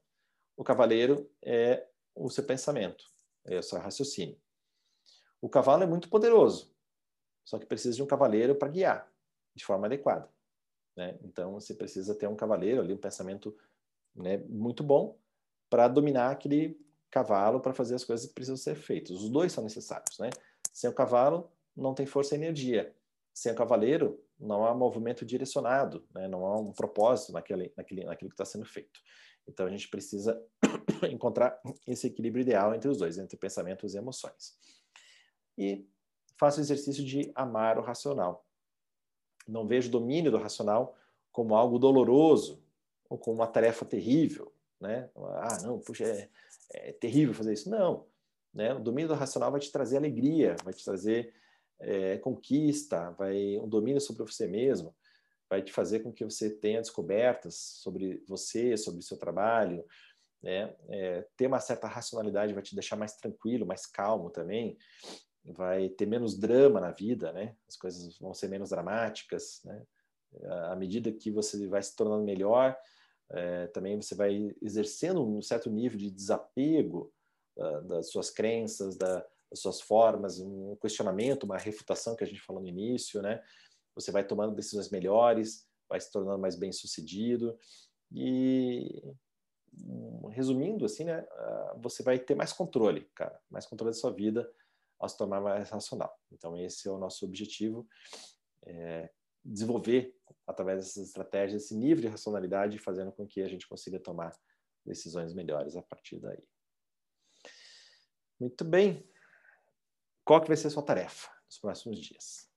[0.55, 3.03] o cavaleiro é o seu pensamento,
[3.43, 4.39] é o seu raciocínio.
[5.41, 6.73] O cavalo é muito poderoso,
[7.43, 9.11] só que precisa de um cavaleiro para guiar
[9.53, 10.31] de forma adequada.
[10.95, 11.19] Né?
[11.21, 13.53] Então, você precisa ter um cavaleiro ali, um pensamento
[14.15, 15.19] né, muito bom
[15.69, 16.79] para dominar aquele
[17.11, 19.17] cavalo para fazer as coisas que precisam ser feitas.
[19.17, 20.17] Os dois são necessários.
[20.17, 20.29] Né?
[20.71, 22.95] Sem o cavalo, não tem força e energia.
[23.37, 26.27] Sem o cavaleiro, não há movimento direcionado, né?
[26.27, 28.99] não há um propósito naquele, naquele, naquilo que está sendo feito.
[29.47, 30.43] Então, a gente precisa
[31.11, 34.57] encontrar esse equilíbrio ideal entre os dois, entre pensamentos e emoções.
[35.55, 35.87] E
[36.39, 38.43] faça o exercício de amar o racional.
[39.47, 40.97] Não vejo o domínio do racional
[41.31, 42.65] como algo doloroso
[43.07, 45.11] ou como uma tarefa terrível, né?
[45.15, 46.29] Ah, não, puxa, é,
[46.73, 47.69] é terrível fazer isso.
[47.69, 48.07] Não,
[48.51, 48.73] né?
[48.73, 51.35] O domínio do racional vai te trazer alegria, vai te trazer
[51.79, 54.95] é, conquista, vai um domínio sobre você mesmo,
[55.49, 59.85] vai te fazer com que você tenha descobertas sobre você, sobre o seu trabalho,
[60.41, 60.75] né?
[60.89, 64.77] É, ter uma certa racionalidade vai te deixar mais tranquilo, mais calmo também
[65.43, 67.55] vai ter menos drama na vida, né?
[67.67, 69.83] As coisas vão ser menos dramáticas, né?
[70.69, 72.77] À medida que você vai se tornando melhor,
[73.29, 77.11] é, também você vai exercendo um certo nível de desapego
[77.57, 82.41] uh, das suas crenças, da, das suas formas, um questionamento, uma refutação que a gente
[82.41, 83.43] falou no início, né?
[83.95, 87.57] Você vai tomando decisões melhores, vai se tornando mais bem sucedido
[88.11, 89.01] e
[90.31, 91.25] resumindo assim, né?
[91.81, 94.51] Você vai ter mais controle, cara, mais controle da sua vida
[94.99, 96.19] ao se tornar mais racional.
[96.31, 97.87] Então, esse é o nosso objetivo,
[98.65, 99.09] é
[99.45, 100.13] desenvolver,
[100.45, 104.37] através dessas estratégias, esse nível de racionalidade, fazendo com que a gente consiga tomar
[104.85, 106.43] decisões melhores a partir daí.
[108.39, 109.07] Muito bem.
[110.27, 112.49] Qual que vai ser a sua tarefa nos próximos dias?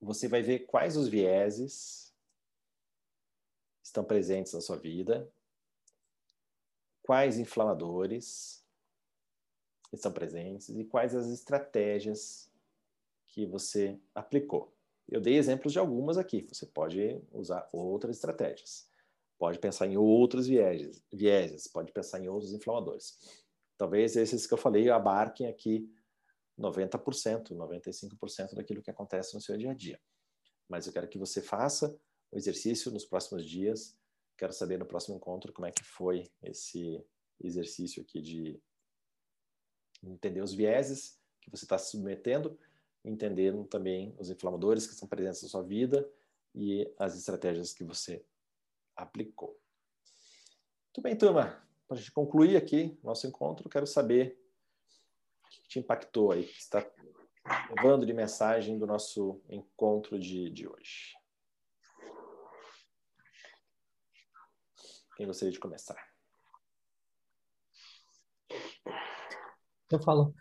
[0.00, 2.12] Você vai ver quais os vieses
[3.80, 5.32] estão presentes na sua vida,
[7.04, 8.66] quais inflamadores,
[9.92, 12.50] estão presentes e quais as estratégias
[13.28, 14.74] que você aplicou.
[15.08, 18.90] Eu dei exemplos de algumas aqui, você pode usar outras estratégias.
[19.38, 23.20] Pode pensar em outros vieses, vieses pode pensar em outros inflamadores.
[23.78, 25.88] Talvez esses que eu falei abarquem aqui
[26.58, 30.00] 90%, 95% daquilo que acontece no seu dia a dia.
[30.68, 31.96] Mas eu quero que você faça
[32.30, 33.96] o exercício nos próximos dias.
[34.36, 37.04] Quero saber no próximo encontro como é que foi esse
[37.40, 38.60] exercício aqui de
[40.02, 42.58] entender os vieses que você está se submetendo,
[43.04, 46.08] entendendo também os inflamadores que estão presentes na sua vida
[46.54, 48.24] e as estratégias que você
[48.96, 49.58] aplicou.
[50.86, 51.62] Muito bem, turma.
[51.86, 54.40] Para a gente concluir aqui nosso encontro, quero saber
[55.62, 56.84] que te impactou aí, que está
[57.70, 61.14] levando de mensagem do nosso encontro de, de hoje.
[65.16, 65.96] Quem gostaria de começar?
[69.94, 70.34] eu falo.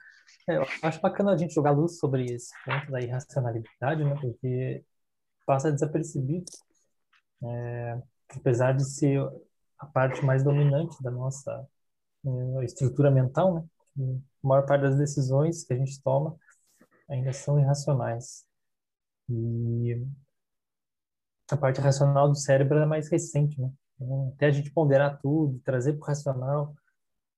[0.47, 4.15] É, eu acho bacana a gente jogar luz sobre esse ponto da irracionalidade, né?
[4.19, 4.83] Porque
[5.45, 6.45] passa desapercebido.
[7.43, 8.01] É,
[8.35, 9.19] apesar de ser
[9.77, 11.67] a parte mais dominante da nossa
[12.25, 13.65] é, estrutura mental, né?
[13.97, 16.37] A maior parte das decisões que a gente toma
[17.09, 18.45] ainda são irracionais.
[19.29, 20.05] E
[21.51, 23.71] a parte racional do cérebro é mais recente, né?
[23.95, 26.75] Então, até a gente ponderar tudo, trazer para o racional,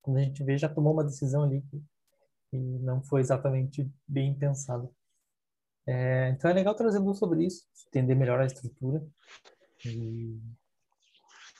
[0.01, 1.83] quando a gente vê, já tomou uma decisão ali que
[2.55, 4.89] e não foi exatamente bem pensado.
[5.87, 9.05] É, então é legal trazer luz sobre isso, entender melhor a estrutura.
[9.85, 10.39] E...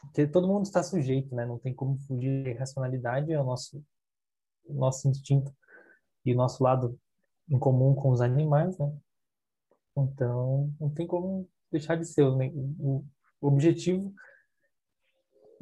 [0.02, 1.46] Porque todo mundo está sujeito, né?
[1.46, 2.56] Não tem como fugir.
[2.56, 3.84] A racionalidade é o nosso,
[4.74, 5.54] nosso instinto
[6.26, 7.00] e o nosso lado
[7.50, 8.92] em comum com os animais, né?
[9.98, 12.30] Então, não tem como deixar de ser.
[12.36, 12.52] Né?
[12.80, 13.04] O,
[13.42, 14.14] objetivo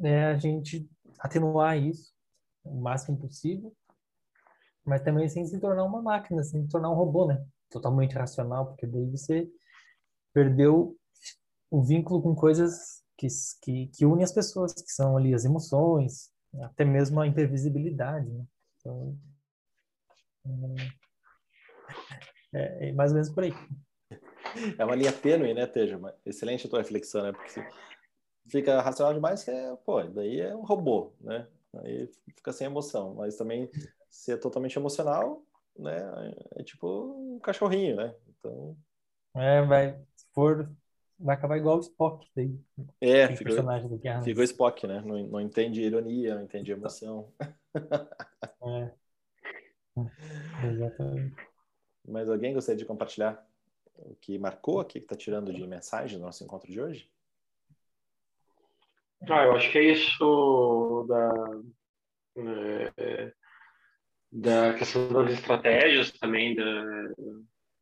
[0.02, 0.88] é a gente
[1.18, 2.14] atenuar isso
[2.64, 3.76] o máximo possível
[4.84, 7.44] mas também sem se tornar uma máquina, sem se tornar um robô, né?
[7.70, 9.50] Totalmente racional, porque daí você
[10.32, 10.96] perdeu
[11.70, 13.26] o vínculo com coisas que,
[13.62, 16.30] que, que unem as pessoas, que são ali as emoções,
[16.62, 18.44] até mesmo a imprevisibilidade, né?
[18.84, 19.16] Então,
[22.52, 23.52] é, é mais ou menos por aí.
[24.78, 25.98] É uma linha tênue, né, Teja?
[26.24, 27.32] Excelente a tua reflexão, né?
[27.32, 27.66] Porque
[28.48, 31.48] fica racional demais, que é, pô, daí é um robô, né?
[31.82, 33.14] Aí fica sem emoção.
[33.14, 33.70] Mas também
[34.08, 35.42] se é totalmente emocional,
[35.76, 35.98] né?
[36.56, 38.14] É tipo um cachorrinho, né?
[38.28, 38.76] Então.
[39.34, 39.98] É, vai.
[40.14, 40.70] Se for.
[41.24, 42.54] Vai acabar igual o Spock daí.
[43.00, 44.20] É, ficou, personagem do Guerra.
[44.20, 45.00] ficou Spock, né?
[45.00, 47.32] Não, não entende ironia, não entende emoção.
[48.62, 48.92] É.
[50.66, 51.34] Exatamente.
[52.06, 53.42] Mas alguém gostaria de compartilhar
[53.96, 57.10] o que marcou aqui, que está tirando de mensagem do nosso encontro de hoje?
[59.22, 61.32] Ah, eu acho que é isso da,
[62.98, 63.32] é,
[64.30, 66.64] da questão das estratégias também, da,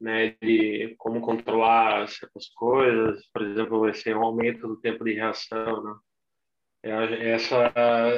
[0.03, 5.95] né, de como controlar certas coisas, por exemplo, esse aumento do tempo de reação, né?
[6.85, 7.73] Essa,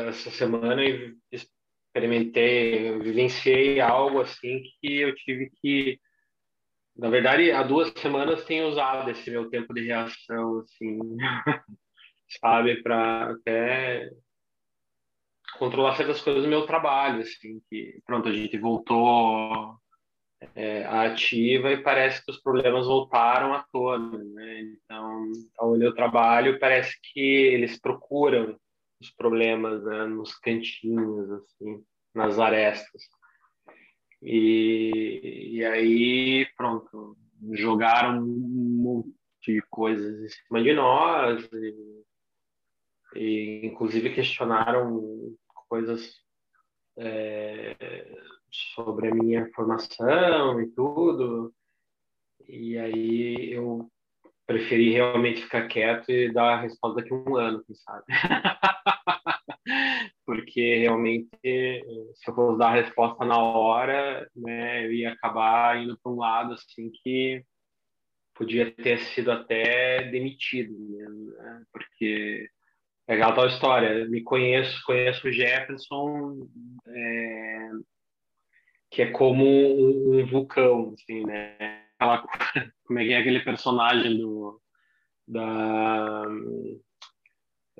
[0.09, 0.83] essa semana
[1.31, 6.01] experimentei, vivenciei algo assim que eu tive que,
[6.97, 10.99] na verdade, há duas semanas tenho usado esse meu tempo de reação, assim,
[12.41, 14.11] sabe, para até
[15.59, 19.79] controlar certas coisas do meu trabalho, assim, que pronto, a gente voltou
[20.55, 24.61] é, ativa e parece que os problemas voltaram à tona, né?
[24.61, 28.59] Então, onde eu trabalho, parece que eles procuram
[29.01, 30.07] os problemas né?
[30.07, 31.85] nos cantinhos, assim,
[32.15, 33.03] nas arestas.
[34.23, 37.17] E, e aí, pronto,
[37.53, 39.13] jogaram um monte
[39.47, 42.05] de coisas em cima de nós e,
[43.15, 45.37] e inclusive questionaram
[45.69, 46.25] coisas
[46.97, 47.77] é,
[48.75, 51.53] sobre a minha formação e tudo.
[52.49, 53.89] E aí eu
[54.47, 58.05] preferi realmente ficar quieto e dar a resposta daqui a um ano, quem sabe.
[60.27, 65.99] Porque realmente, se eu fosse dar a resposta na hora, né, eu ia acabar indo
[66.03, 67.43] para um lado assim que
[68.35, 71.63] podia ter sido até demitido né?
[71.73, 72.49] Porque
[73.07, 76.49] é aquela tal história, me conheço, conheço o Jefferson,
[76.87, 77.71] é,
[78.95, 81.57] que é como um, um, vulcão, assim, né?
[81.99, 82.25] Aquela,
[82.87, 84.61] como é que é aquele personagem do
[85.27, 86.25] da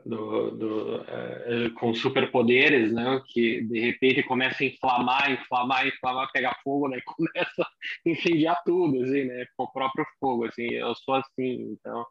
[0.05, 3.23] do, do é, com superpoderes, né?
[3.29, 6.99] Que de repente começa a inflamar, inflamar, inflamar, pegar fogo, né?
[7.07, 7.69] Começa a
[8.05, 9.47] incendiar tudo, assim, né?
[9.57, 10.67] Com o próprio fogo, assim.
[10.73, 12.05] Eu sou assim, então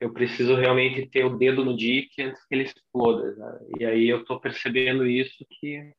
[0.00, 3.36] eu preciso realmente ter o dedo no dique antes que ele exploda.
[3.36, 3.58] Né?
[3.78, 5.92] E aí eu estou percebendo isso que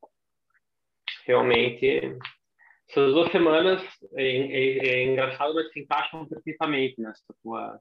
[1.25, 2.17] realmente
[2.89, 3.81] essas duas semanas
[4.15, 7.79] é, é, é engraçado, mas se encaixam perfeitamente nessa tua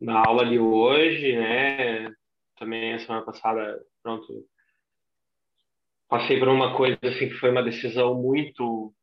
[0.00, 2.10] na aula de hoje, né?
[2.56, 4.46] Também a semana passada, pronto,
[6.08, 8.94] passei por uma coisa assim que foi uma decisão muito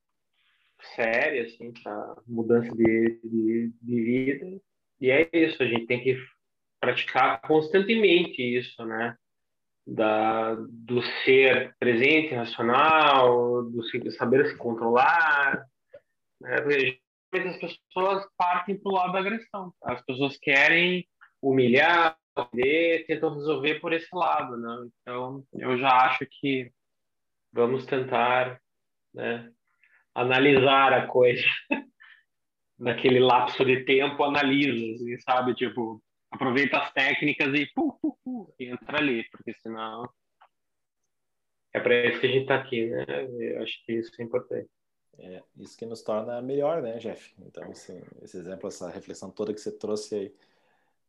[0.96, 4.62] séria, assim, para mudança de, de, de vida
[5.00, 6.18] e é isso, a gente tem que
[6.80, 9.16] praticar constantemente isso, né?
[9.90, 13.82] Da, do ser presente, racional, do
[14.12, 15.66] saber se controlar.
[16.42, 16.56] Né?
[17.34, 19.74] As pessoas partem para o lado da agressão.
[19.82, 21.08] As pessoas querem
[21.42, 22.18] humilhar,
[23.08, 24.90] tentam resolver por esse lado, né?
[25.02, 26.72] Então, eu já acho que
[27.52, 28.60] vamos tentar
[29.14, 29.52] né,
[30.14, 31.44] analisar a coisa
[32.78, 35.56] naquele lapso de tempo, analisa, assim, sabe?
[35.56, 37.97] Tipo, aproveita as técnicas e pu,
[38.72, 40.10] pu, pu, entra ali, porque senão
[41.74, 43.06] é para isso que a gente está aqui, né?
[43.40, 44.70] Eu acho que isso é importante.
[45.20, 47.34] É, isso que nos torna melhor, né, Jeff?
[47.40, 50.36] Então, assim, esse exemplo, essa reflexão toda que você trouxe aí,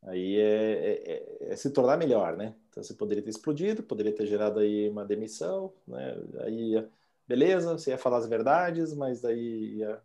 [0.03, 2.55] aí é, é, é, é, se tornar melhor, né?
[2.71, 6.17] Então, você poderia ter explodido, poderia ter gerado aí uma demissão, né?
[6.41, 6.87] Aí,
[7.27, 10.01] beleza, você ia falar as verdades, mas daí ia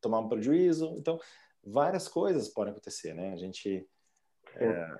[0.00, 0.94] tomar um prejuízo.
[0.98, 1.18] Então,
[1.62, 3.32] várias coisas podem acontecer, né?
[3.32, 3.88] A gente,
[4.56, 4.96] é,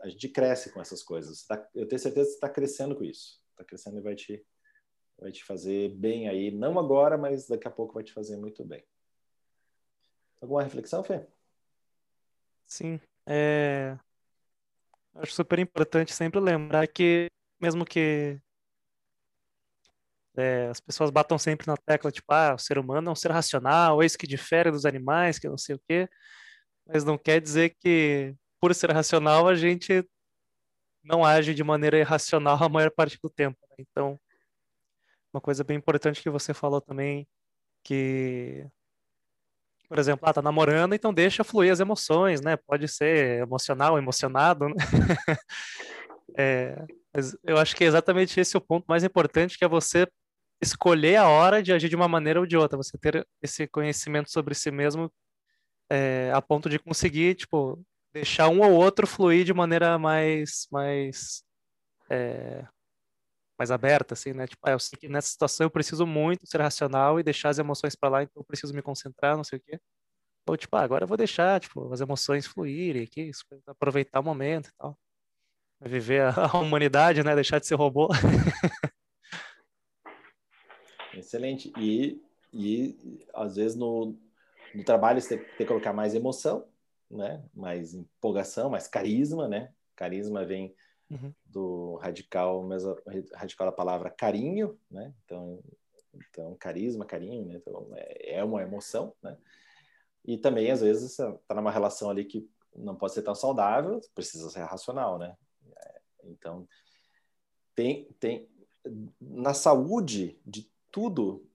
[0.00, 1.44] a gente cresce com essas coisas.
[1.44, 3.40] Tá, eu tenho certeza que você está crescendo com isso.
[3.50, 4.44] Está crescendo e vai te,
[5.18, 6.50] vai te fazer bem aí.
[6.50, 8.84] Não agora, mas daqui a pouco vai te fazer muito bem.
[10.40, 11.26] Alguma reflexão, Fê?
[12.66, 13.00] Sim.
[13.26, 13.98] É...
[15.14, 17.26] Acho super importante sempre lembrar que,
[17.60, 18.40] mesmo que
[20.36, 23.30] é, as pessoas batam sempre na tecla, tipo, ah, o ser humano é um ser
[23.30, 26.08] racional, é isso que difere dos animais, que não sei o quê.
[26.86, 30.04] Mas não quer dizer que, por ser racional, a gente
[31.02, 33.58] não age de maneira irracional a maior parte do tempo.
[33.70, 33.76] Né?
[33.78, 34.20] Então,
[35.32, 37.26] uma coisa bem importante que você falou também,
[37.82, 38.66] que,
[39.88, 42.56] por exemplo, ah, tá namorando, então deixa fluir as emoções, né?
[42.56, 44.74] Pode ser emocional, emocionado, né?
[46.36, 46.84] é,
[47.44, 50.06] eu acho que é exatamente esse o ponto mais importante, que é você
[50.60, 54.30] escolher a hora de agir de uma maneira ou de outra, você ter esse conhecimento
[54.30, 55.10] sobre si mesmo
[55.90, 57.82] é, a ponto de conseguir, tipo,
[58.12, 61.44] deixar um ou outro fluir de maneira mais, mais,
[62.10, 62.66] é,
[63.58, 64.46] mais aberta, assim, né?
[64.46, 67.58] Tipo, ah, eu sei que nessa situação eu preciso muito ser racional e deixar as
[67.58, 69.80] emoções para lá, então eu preciso me concentrar, não sei o quê.
[70.48, 73.30] Ou, tipo, ah, agora eu vou deixar, tipo, as emoções fluírem aqui,
[73.66, 74.98] aproveitar o momento e tal.
[75.80, 77.34] Viver a, a humanidade, né?
[77.34, 78.08] Deixar de ser robô.
[81.14, 81.72] Excelente.
[81.76, 84.16] E, e às vezes no,
[84.74, 86.66] no trabalho você tem, que colocar mais emoção,
[87.10, 87.44] né?
[87.54, 89.72] Mais empolgação, mais carisma, né?
[89.96, 90.74] Carisma vem
[91.10, 91.34] uhum.
[91.44, 92.84] do radical, mas
[93.34, 95.12] radical da palavra carinho, né?
[95.24, 95.62] Então,
[96.14, 97.56] então carisma, carinho, né?
[97.56, 99.36] Então, é, é uma emoção, né?
[100.24, 104.48] E também, às vezes, está numa relação ali que não pode ser tão saudável, precisa
[104.50, 105.36] ser racional, né?
[105.76, 106.68] É, então,
[107.74, 108.48] tem, tem
[109.20, 111.46] na saúde de tudo,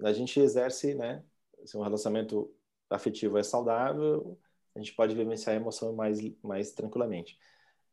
[0.00, 1.24] a gente exerce, né?
[1.64, 2.52] Se um relacionamento
[2.90, 4.38] afetivo é saudável,
[4.76, 7.36] a gente pode vivenciar a emoção mais, mais tranquilamente.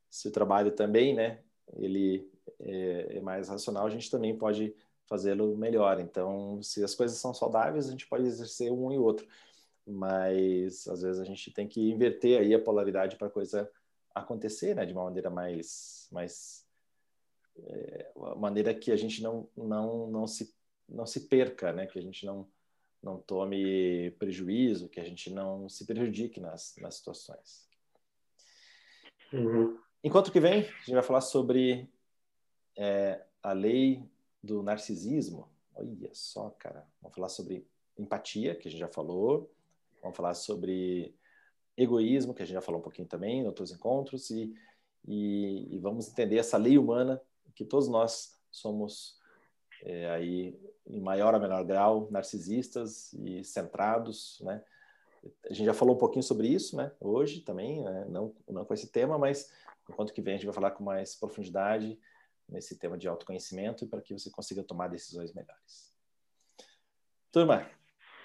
[0.10, 1.40] Se o trabalho também, né?
[1.78, 2.30] Ele
[2.60, 4.76] é, é mais racional, a gente também pode
[5.08, 6.00] fazê-lo melhor.
[6.00, 9.28] Então, se as coisas são saudáveis, a gente pode exercer um e outro
[9.86, 13.70] mas às vezes a gente tem que inverter aí a polaridade para a coisa
[14.16, 16.66] acontecer, né, de uma maneira mais, mais
[17.58, 20.54] é, maneira que a gente não, não, não se
[20.88, 22.48] não se perca, né, que a gente não
[23.04, 27.68] não tome prejuízo, que a gente não se prejudique nas, nas situações.
[29.32, 29.78] Uhum.
[30.04, 31.90] Enquanto que vem, a gente vai falar sobre
[32.78, 34.04] é, a lei
[34.42, 35.50] do narcisismo.
[35.76, 36.88] Olha só, cara.
[37.02, 39.52] Vamos falar sobre empatia, que a gente já falou.
[40.02, 41.16] Vamos falar sobre
[41.76, 44.54] egoísmo, que a gente já falou um pouquinho também em outros encontros, e,
[45.08, 47.20] e, e vamos entender essa lei humana
[47.56, 49.20] que todos nós somos
[49.84, 54.64] é, aí em maior ou menor grau narcisistas e centrados, né?
[55.50, 56.92] A gente já falou um pouquinho sobre isso, né?
[57.00, 58.06] Hoje também, né?
[58.10, 59.52] não não com esse tema, mas
[59.90, 61.98] enquanto que vem a gente vai falar com mais profundidade
[62.50, 65.94] nesse tema de autoconhecimento e para que você consiga tomar decisões melhores.
[67.32, 67.66] Turma,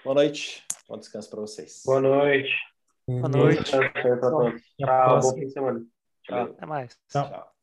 [0.03, 0.65] boa noite.
[0.87, 1.83] Bom descanso para vocês.
[1.85, 2.53] Boa noite.
[3.07, 3.63] Boa noite.
[3.63, 5.19] Tchau.
[5.21, 5.85] Bom fim de semana.
[6.23, 6.43] Tchau.
[6.43, 6.99] Até mais.
[7.09, 7.29] Tchau.
[7.29, 7.58] Tchau.